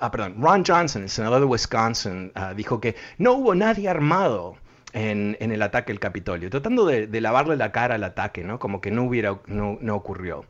ah, 0.00 0.10
perdón, 0.10 0.42
Ron 0.42 0.64
Johnson, 0.66 1.02
el 1.02 1.08
senador 1.08 1.38
de 1.38 1.46
Wisconsin, 1.46 2.32
ah, 2.34 2.52
dijo 2.54 2.80
que 2.80 2.96
no 3.18 3.34
hubo 3.34 3.54
nadie 3.54 3.88
armado 3.88 4.56
en, 4.94 5.36
el 5.40 5.62
ataque 5.62 5.92
al 5.92 5.98
Capitolio, 5.98 6.48
tratando 6.50 6.86
de, 6.86 7.20
lavarle 7.20 7.56
la 7.56 7.72
cara 7.72 7.96
al 7.96 8.04
ataque, 8.04 8.44
¿no? 8.44 8.58
Como 8.58 8.80
que 8.80 8.90
no 8.90 9.02
hubiera, 9.02 9.40
no, 9.46 9.76
no 9.80 9.96
ocurrió. 9.96 10.44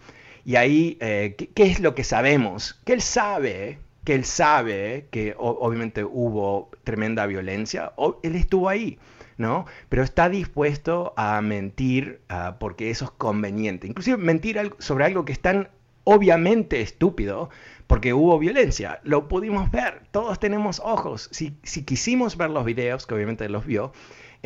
Y 0.44 0.56
ahí, 0.56 0.98
eh, 1.00 1.34
¿qué, 1.36 1.64
es 1.64 1.80
lo 1.80 1.94
que 1.94 2.04
sabemos? 2.04 2.78
Que 2.84 2.92
él 2.92 3.00
sabe, 3.00 3.78
que 4.04 4.14
él 4.14 4.24
sabe 4.26 5.06
que 5.10 5.34
obviamente 5.38 6.04
hubo 6.04 6.70
tremenda 6.84 7.26
violencia, 7.26 7.92
o, 7.96 8.20
él 8.22 8.36
estuvo 8.36 8.68
ahí. 8.68 8.98
¿no? 9.36 9.66
Pero 9.88 10.04
está 10.04 10.28
dispuesto 10.28 11.12
a 11.16 11.40
mentir 11.40 12.20
ah, 12.28 12.56
porque 12.60 12.90
eso 12.90 13.06
es 13.06 13.10
conveniente. 13.10 13.88
Inclusive 13.88 14.16
mentir 14.16 14.74
sobre 14.78 15.06
algo 15.06 15.24
que 15.24 15.32
es 15.32 15.40
tan 15.40 15.70
obviamente 16.04 16.82
estúpido, 16.82 17.50
porque 17.88 18.12
hubo 18.12 18.38
violencia. 18.38 19.00
Lo 19.02 19.26
pudimos 19.26 19.70
ver, 19.70 20.02
todos 20.12 20.38
tenemos 20.38 20.80
ojos. 20.84 21.28
Si, 21.32 21.56
si 21.62 21.82
quisimos 21.84 22.36
ver 22.36 22.50
los 22.50 22.64
videos, 22.64 23.06
que 23.06 23.14
obviamente 23.14 23.48
los 23.48 23.66
vio, 23.66 23.92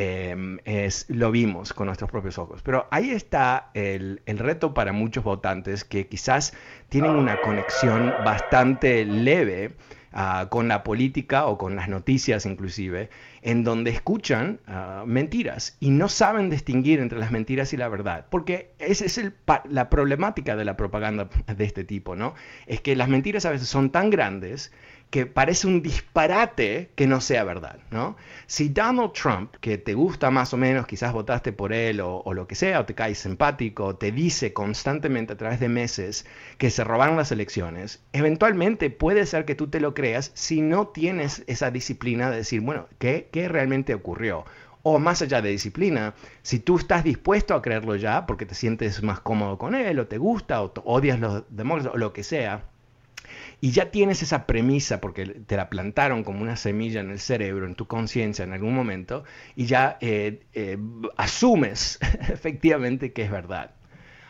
Em, 0.00 0.60
es, 0.64 1.06
lo 1.08 1.32
vimos 1.32 1.72
con 1.72 1.86
nuestros 1.86 2.08
propios 2.08 2.38
ojos. 2.38 2.62
Pero 2.62 2.86
ahí 2.92 3.10
está 3.10 3.72
el, 3.74 4.22
el, 4.26 4.38
reto 4.38 4.72
para 4.72 4.92
muchos 4.92 5.24
votantes 5.24 5.82
que 5.82 6.06
quizás 6.06 6.54
tienen 6.88 7.16
una 7.16 7.40
conexión 7.40 8.14
bastante 8.24 9.04
leve 9.04 9.72
ah, 10.12 10.46
con 10.50 10.68
la 10.68 10.84
política 10.84 11.46
o 11.46 11.58
con 11.58 11.74
las 11.74 11.88
noticias 11.88 12.46
inclusive, 12.46 13.10
en 13.42 13.64
donde 13.64 13.90
escuchan 13.90 14.60
ah, 14.68 15.02
mentiras 15.04 15.76
y 15.80 15.90
no 15.90 16.08
saben 16.08 16.48
distinguir 16.48 17.00
entre 17.00 17.18
las 17.18 17.32
mentiras 17.32 17.72
y 17.72 17.76
la 17.76 17.88
verdad. 17.88 18.26
Porque 18.30 18.70
esa 18.78 19.04
es 19.04 19.18
el, 19.18 19.34
la 19.68 19.90
problemática 19.90 20.54
de 20.54 20.64
la 20.64 20.76
propaganda 20.76 21.28
de 21.48 21.64
este 21.64 21.82
tipo, 21.82 22.14
¿no? 22.14 22.34
Es 22.68 22.80
que 22.80 22.94
las 22.94 23.08
mentiras 23.08 23.46
a 23.46 23.50
veces 23.50 23.68
son 23.68 23.90
tan 23.90 24.10
grandes 24.10 24.70
que 25.10 25.24
parece 25.24 25.66
un 25.66 25.80
disparate 25.80 26.90
que 26.94 27.06
no 27.06 27.20
sea 27.20 27.42
verdad, 27.44 27.78
¿no? 27.90 28.16
Si 28.46 28.68
Donald 28.68 29.12
Trump, 29.12 29.54
que 29.60 29.78
te 29.78 29.94
gusta 29.94 30.30
más 30.30 30.52
o 30.52 30.58
menos, 30.58 30.86
quizás 30.86 31.12
votaste 31.12 31.52
por 31.52 31.72
él 31.72 32.00
o, 32.02 32.22
lo 32.34 32.46
que 32.46 32.54
sea, 32.54 32.80
o 32.80 32.84
te 32.84 32.94
cae 32.94 33.14
simpático, 33.14 33.96
te 33.96 34.12
dice 34.12 34.52
constantemente 34.52 35.32
a 35.32 35.36
través 35.36 35.60
de 35.60 35.68
meses 35.68 36.26
que 36.58 36.70
se 36.70 36.84
robaron 36.84 37.16
las 37.16 37.32
elecciones, 37.32 38.02
eventualmente 38.12 38.90
puede 38.90 39.24
ser 39.24 39.46
que 39.46 39.54
tú 39.54 39.68
te 39.68 39.80
lo 39.80 39.94
creas 39.94 40.30
si 40.34 40.60
no 40.60 40.88
tienes 40.88 41.42
esa 41.46 41.70
disciplina 41.70 42.30
de 42.30 42.38
decir, 42.38 42.60
bueno, 42.60 42.86
¿qué, 42.98 43.28
qué 43.32 43.48
realmente 43.48 43.94
ocurrió? 43.94 44.44
O 44.82 44.98
más 44.98 45.22
allá 45.22 45.40
de 45.40 45.50
disciplina, 45.50 46.14
si 46.42 46.60
tú 46.60 46.76
estás 46.76 47.02
dispuesto 47.02 47.54
a 47.54 47.62
creerlo 47.62 47.96
ya 47.96 48.26
porque 48.26 48.46
te 48.46 48.54
sientes 48.54 49.02
más 49.02 49.20
cómodo 49.20 49.58
con 49.58 49.74
él, 49.74 49.98
o 49.98 50.06
te 50.06 50.18
gusta, 50.18 50.62
o 50.62 50.72
odias 50.84 51.18
los 51.18 51.44
demócratas, 51.48 51.94
o 51.94 51.98
lo 51.98 52.12
que 52.12 52.24
sea, 52.24 52.64
y 53.60 53.72
ya 53.72 53.90
tienes 53.90 54.22
esa 54.22 54.46
premisa 54.46 55.00
porque 55.00 55.26
te 55.26 55.56
la 55.56 55.68
plantaron 55.68 56.22
como 56.22 56.42
una 56.42 56.56
semilla 56.56 57.00
en 57.00 57.10
el 57.10 57.18
cerebro, 57.18 57.66
en 57.66 57.74
tu 57.74 57.86
conciencia 57.86 58.44
en 58.44 58.52
algún 58.52 58.74
momento, 58.74 59.24
y 59.56 59.66
ya 59.66 59.98
eh, 60.00 60.40
eh, 60.54 60.78
asumes 61.16 61.98
efectivamente 62.32 63.12
que 63.12 63.22
es 63.22 63.30
verdad. 63.30 63.72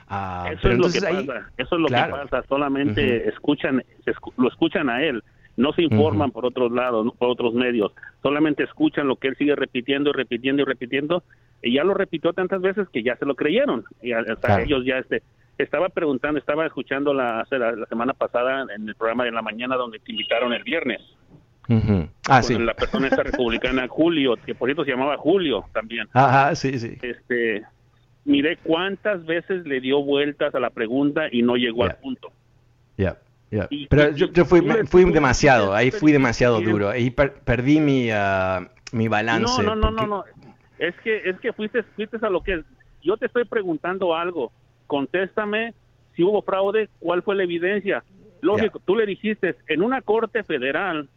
Ah, 0.08 0.48
eso, 0.50 0.70
es 0.70 0.78
lo 0.78 0.90
que 0.90 1.00
pasa, 1.00 1.50
eso 1.58 1.74
es 1.74 1.80
lo 1.80 1.88
que 1.88 1.94
pasa, 1.94 2.42
solamente 2.48 3.28
escuchan, 3.28 3.84
lo 4.38 4.48
escuchan 4.48 4.88
a 4.88 5.02
él, 5.02 5.22
no 5.58 5.74
se 5.74 5.82
informan 5.82 6.30
por 6.30 6.46
otros 6.46 6.72
lados, 6.72 7.12
por 7.18 7.28
otros 7.28 7.52
medios, 7.52 7.92
solamente 8.22 8.62
escuchan 8.62 9.06
lo 9.06 9.16
que 9.16 9.28
él 9.28 9.36
sigue 9.36 9.54
repitiendo 9.54 10.08
y 10.08 10.12
repitiendo 10.14 10.62
y 10.62 10.64
repitiendo, 10.64 11.22
y 11.62 11.74
ya 11.74 11.84
lo 11.84 11.92
repitió 11.92 12.32
tantas 12.32 12.62
veces 12.62 12.88
que 12.88 13.02
ya 13.02 13.16
se 13.16 13.26
lo 13.26 13.34
creyeron, 13.34 13.84
y 14.00 14.12
hasta 14.12 14.62
ellos 14.62 14.82
ya 14.86 14.96
este, 14.96 15.22
estaba 15.58 15.88
preguntando, 15.88 16.38
estaba 16.38 16.66
escuchando 16.66 17.12
la, 17.12 17.46
la, 17.50 17.86
semana 17.86 18.14
pasada 18.14 18.66
en 18.74 18.88
el 18.88 18.94
programa 18.94 19.24
de 19.24 19.32
la 19.32 19.42
mañana 19.42 19.76
donde 19.76 19.98
te 19.98 20.12
invitaron 20.12 20.52
el 20.52 20.62
viernes. 20.62 21.00
Ah, 22.28 22.42
sí. 22.42 22.58
La 22.58 22.74
persona 22.74 23.08
esta 23.08 23.24
republicana 23.24 23.86
Julio, 23.88 24.36
que 24.36 24.54
por 24.54 24.68
cierto 24.68 24.84
se 24.84 24.92
llamaba 24.92 25.16
Julio 25.18 25.64
también. 25.74 26.08
Ajá, 26.14 26.54
sí, 26.54 26.78
sí. 26.78 26.96
Este, 27.02 27.62
miré 28.24 28.56
cuántas 28.58 29.26
veces 29.26 29.66
le 29.66 29.80
dio 29.80 30.02
vueltas 30.02 30.54
a 30.54 30.60
la 30.60 30.70
pregunta 30.70 31.26
y 31.30 31.42
no 31.42 31.56
llegó 31.56 31.84
al 31.84 31.96
punto. 31.96 32.32
Ya, 32.96 33.18
ya. 33.50 33.68
Pero 33.90 34.12
yo, 34.12 34.32
yo 34.32 34.44
fui, 34.44 34.62
fui 34.86 35.04
demasiado, 35.12 35.74
ahí 35.74 35.90
fui 35.90 36.12
demasiado 36.12 36.60
duro, 36.60 36.88
ahí 36.88 37.10
perdí 37.10 37.80
mi, 37.80 38.10
uh, 38.10 38.66
mi 38.92 39.08
balance. 39.08 39.62
No, 39.62 39.74
no, 39.74 39.90
no, 39.90 39.90
no, 39.90 40.06
no, 40.06 40.24
es 40.78 40.94
que, 41.02 41.28
es 41.28 41.38
que 41.40 41.52
fuiste, 41.52 41.82
fuiste 41.82 42.18
a 42.22 42.30
lo 42.30 42.42
que 42.42 42.62
yo 43.02 43.16
te 43.16 43.26
estoy 43.26 43.44
preguntando 43.44 44.16
algo 44.16 44.52
contéstame 44.88 45.74
si 46.16 46.24
hubo 46.24 46.42
fraude, 46.42 46.88
cuál 46.98 47.22
fue 47.22 47.36
la 47.36 47.44
evidencia. 47.44 48.02
Lógico, 48.40 48.80
tú 48.80 48.96
le 48.96 49.06
dijiste, 49.06 49.54
en 49.68 49.82
una 49.82 50.02
corte 50.02 50.42
federal, 50.42 51.08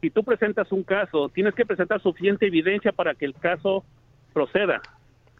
si 0.00 0.10
tú 0.10 0.22
presentas 0.22 0.70
un 0.70 0.84
caso, 0.84 1.28
tienes 1.30 1.54
que 1.54 1.66
presentar 1.66 2.00
suficiente 2.00 2.46
evidencia 2.46 2.92
para 2.92 3.14
que 3.16 3.24
el 3.24 3.34
caso 3.34 3.84
proceda. 4.32 4.80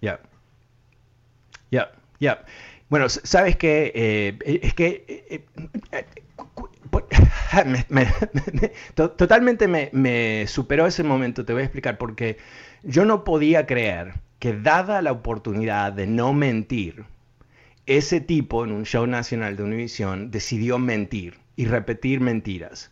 Ya, 0.00 0.18
ya, 1.70 1.92
ya. 2.18 2.44
Bueno, 2.88 3.08
sabes 3.08 3.56
que 3.56 3.92
eh, 3.94 4.38
es 4.44 4.74
que 4.74 5.04
eh, 5.08 5.44
eh, 5.92 6.04
totalmente 8.94 9.68
me, 9.68 9.90
me 9.92 10.46
superó 10.46 10.86
ese 10.86 11.02
momento. 11.02 11.44
Te 11.44 11.52
voy 11.52 11.62
a 11.62 11.66
explicar 11.66 11.98
porque 11.98 12.38
yo 12.82 13.04
no 13.04 13.24
podía 13.24 13.66
creer 13.66 14.14
que 14.38 14.52
dada 14.52 15.00
la 15.00 15.12
oportunidad 15.12 15.92
de 15.92 16.06
no 16.06 16.32
mentir, 16.32 17.04
ese 17.86 18.20
tipo 18.20 18.64
en 18.64 18.72
un 18.72 18.84
show 18.84 19.06
nacional 19.06 19.56
de 19.56 19.62
Univision 19.62 20.30
decidió 20.30 20.78
mentir 20.78 21.38
y 21.56 21.66
repetir 21.66 22.20
mentiras. 22.20 22.90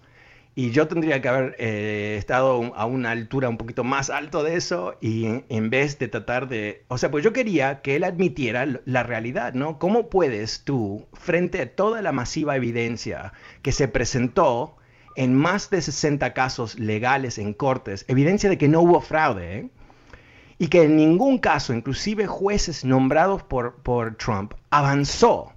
Y 0.54 0.70
yo 0.70 0.86
tendría 0.86 1.22
que 1.22 1.28
haber 1.28 1.56
eh, 1.58 2.16
estado 2.18 2.74
a 2.76 2.84
una 2.84 3.10
altura 3.10 3.48
un 3.48 3.56
poquito 3.56 3.84
más 3.84 4.10
alto 4.10 4.42
de 4.42 4.56
eso 4.56 4.98
y 5.00 5.42
en, 5.48 5.70
vez 5.70 5.98
de 5.98 6.08
tratar 6.08 6.46
de... 6.46 6.84
O 6.88 6.98
sea, 6.98 7.10
pues 7.10 7.24
yo 7.24 7.32
quería 7.32 7.80
que 7.80 7.96
él 7.96 8.04
admitiera 8.04 8.66
la 8.84 9.02
realidad, 9.02 9.54
¿no? 9.54 9.78
¿Cómo 9.78 10.10
puedes 10.10 10.62
tú, 10.64 11.06
frente 11.14 11.62
a 11.62 11.74
toda 11.74 12.02
la 12.02 12.12
masiva 12.12 12.54
evidencia 12.54 13.32
que 13.62 13.72
se 13.72 13.88
presentó 13.88 14.76
en 15.16 15.34
más 15.34 15.70
de 15.70 15.80
60 15.80 16.34
casos 16.34 16.78
legales 16.78 17.38
en 17.38 17.54
cortes, 17.54 18.04
evidencia 18.08 18.50
de 18.50 18.58
que 18.58 18.68
no 18.68 18.82
hubo 18.82 19.00
fraude, 19.00 19.56
¿eh? 19.56 19.70
Y 20.62 20.68
que 20.68 20.84
en 20.84 20.94
ningún 20.94 21.38
caso, 21.38 21.74
inclusive 21.74 22.28
jueces 22.28 22.84
nombrados 22.84 23.42
por, 23.42 24.14
Trump, 24.16 24.54
avanzó. 24.70 25.52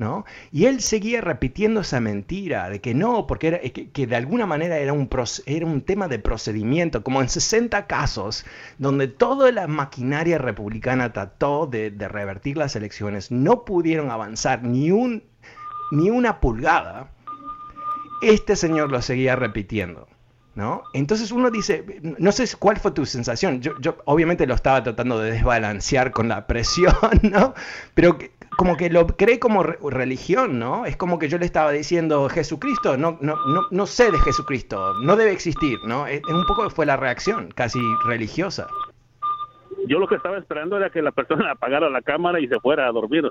¿no? 0.00 0.24
Y 0.50 0.64
él 0.64 0.80
seguía 0.80 1.20
repitiendo 1.20 1.82
esa 1.82 2.00
mentira 2.00 2.68
de 2.68 2.80
que 2.80 2.92
no, 2.92 3.28
porque 3.28 3.46
era, 3.46 3.60
que, 3.60 4.06
de 4.08 4.16
alguna 4.16 4.46
manera 4.46 4.78
era 4.78 4.92
un, 4.92 5.08
era 5.46 5.64
un 5.64 5.82
tema 5.82 6.08
de 6.08 6.18
procedimiento, 6.18 7.04
como 7.04 7.22
en 7.22 7.28
60 7.28 7.86
casos 7.86 8.44
donde 8.78 9.06
toda 9.06 9.52
la 9.52 9.68
maquinaria 9.68 10.38
republicana 10.38 11.12
trató 11.12 11.68
de, 11.68 11.92
de 11.92 12.08
revertir 12.08 12.56
las 12.56 12.74
elecciones, 12.74 13.30
no 13.30 13.64
pudieron 13.64 14.10
avanzar 14.10 14.64
ni, 14.64 14.90
un, 14.90 15.22
ni 15.92 16.10
una 16.10 16.40
pulgada, 16.40 17.12
este 18.22 18.56
señor 18.56 18.90
lo 18.90 19.02
seguía 19.02 19.36
repitiendo. 19.36 20.08
¿No? 20.58 20.82
Entonces 20.92 21.30
uno 21.30 21.52
dice, 21.52 21.84
no 22.02 22.32
sé 22.32 22.44
cuál 22.58 22.78
fue 22.78 22.90
tu 22.90 23.06
sensación, 23.06 23.60
yo, 23.60 23.74
yo 23.80 23.96
obviamente 24.06 24.44
lo 24.44 24.54
estaba 24.54 24.82
tratando 24.82 25.20
de 25.20 25.30
desbalancear 25.30 26.10
con 26.10 26.28
la 26.28 26.46
presión, 26.48 26.96
¿no? 27.22 27.54
Pero 27.94 28.18
como 28.56 28.76
que 28.76 28.90
lo 28.90 29.06
cree 29.06 29.38
como 29.38 29.62
religión, 29.62 30.58
¿no? 30.58 30.84
Es 30.84 30.96
como 30.96 31.20
que 31.20 31.28
yo 31.28 31.38
le 31.38 31.46
estaba 31.46 31.70
diciendo, 31.70 32.28
Jesucristo, 32.28 32.96
no, 32.96 33.18
no, 33.20 33.36
no, 33.46 33.68
no 33.70 33.86
sé 33.86 34.10
de 34.10 34.18
Jesucristo, 34.18 34.94
no 34.94 35.14
debe 35.14 35.30
existir, 35.30 35.78
¿no? 35.84 36.08
Es, 36.08 36.22
un 36.24 36.44
poco 36.44 36.68
fue 36.70 36.86
la 36.86 36.96
reacción, 36.96 37.52
casi 37.54 37.78
religiosa. 38.04 38.66
Yo 39.86 40.00
lo 40.00 40.08
que 40.08 40.16
estaba 40.16 40.38
esperando 40.38 40.76
era 40.76 40.90
que 40.90 41.02
la 41.02 41.12
persona 41.12 41.50
apagara 41.52 41.88
la 41.88 42.02
cámara 42.02 42.40
y 42.40 42.48
se 42.48 42.58
fuera 42.58 42.88
a 42.88 42.90
dormir. 42.90 43.30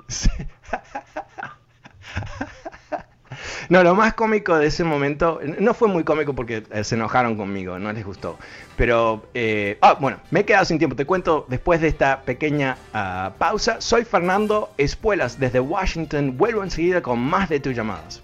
No, 3.68 3.82
lo 3.82 3.94
más 3.94 4.14
cómico 4.14 4.56
de 4.56 4.66
ese 4.68 4.82
momento, 4.82 5.40
no 5.58 5.74
fue 5.74 5.88
muy 5.88 6.02
cómico 6.02 6.34
porque 6.34 6.62
eh, 6.70 6.84
se 6.84 6.94
enojaron 6.94 7.36
conmigo, 7.36 7.78
no 7.78 7.92
les 7.92 8.04
gustó. 8.04 8.38
Pero, 8.76 9.26
eh, 9.34 9.76
ah, 9.82 9.94
bueno, 10.00 10.18
me 10.30 10.40
he 10.40 10.44
quedado 10.44 10.64
sin 10.64 10.78
tiempo. 10.78 10.96
Te 10.96 11.04
cuento 11.04 11.44
después 11.48 11.80
de 11.82 11.88
esta 11.88 12.22
pequeña 12.22 12.78
ah, 12.94 13.32
pausa. 13.36 13.80
Soy 13.80 14.04
Fernando 14.04 14.70
Espuelas 14.78 15.38
desde 15.38 15.60
Washington. 15.60 16.38
Vuelvo 16.38 16.62
enseguida 16.62 17.02
con 17.02 17.20
más 17.20 17.50
de 17.50 17.60
tus 17.60 17.74
llamadas. 17.74 18.22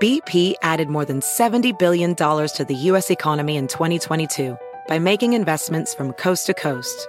BP 0.00 0.54
added 0.62 0.88
more 0.88 1.04
than 1.04 1.20
$70 1.20 1.76
billion 1.78 2.14
to 2.16 2.64
the 2.66 2.74
U.S. 2.90 3.10
economy 3.10 3.56
in 3.56 3.66
2022 3.66 4.56
by 4.88 4.98
making 4.98 5.32
investments 5.32 5.94
from 5.94 6.12
coast 6.14 6.46
to 6.46 6.54
coast. 6.54 7.08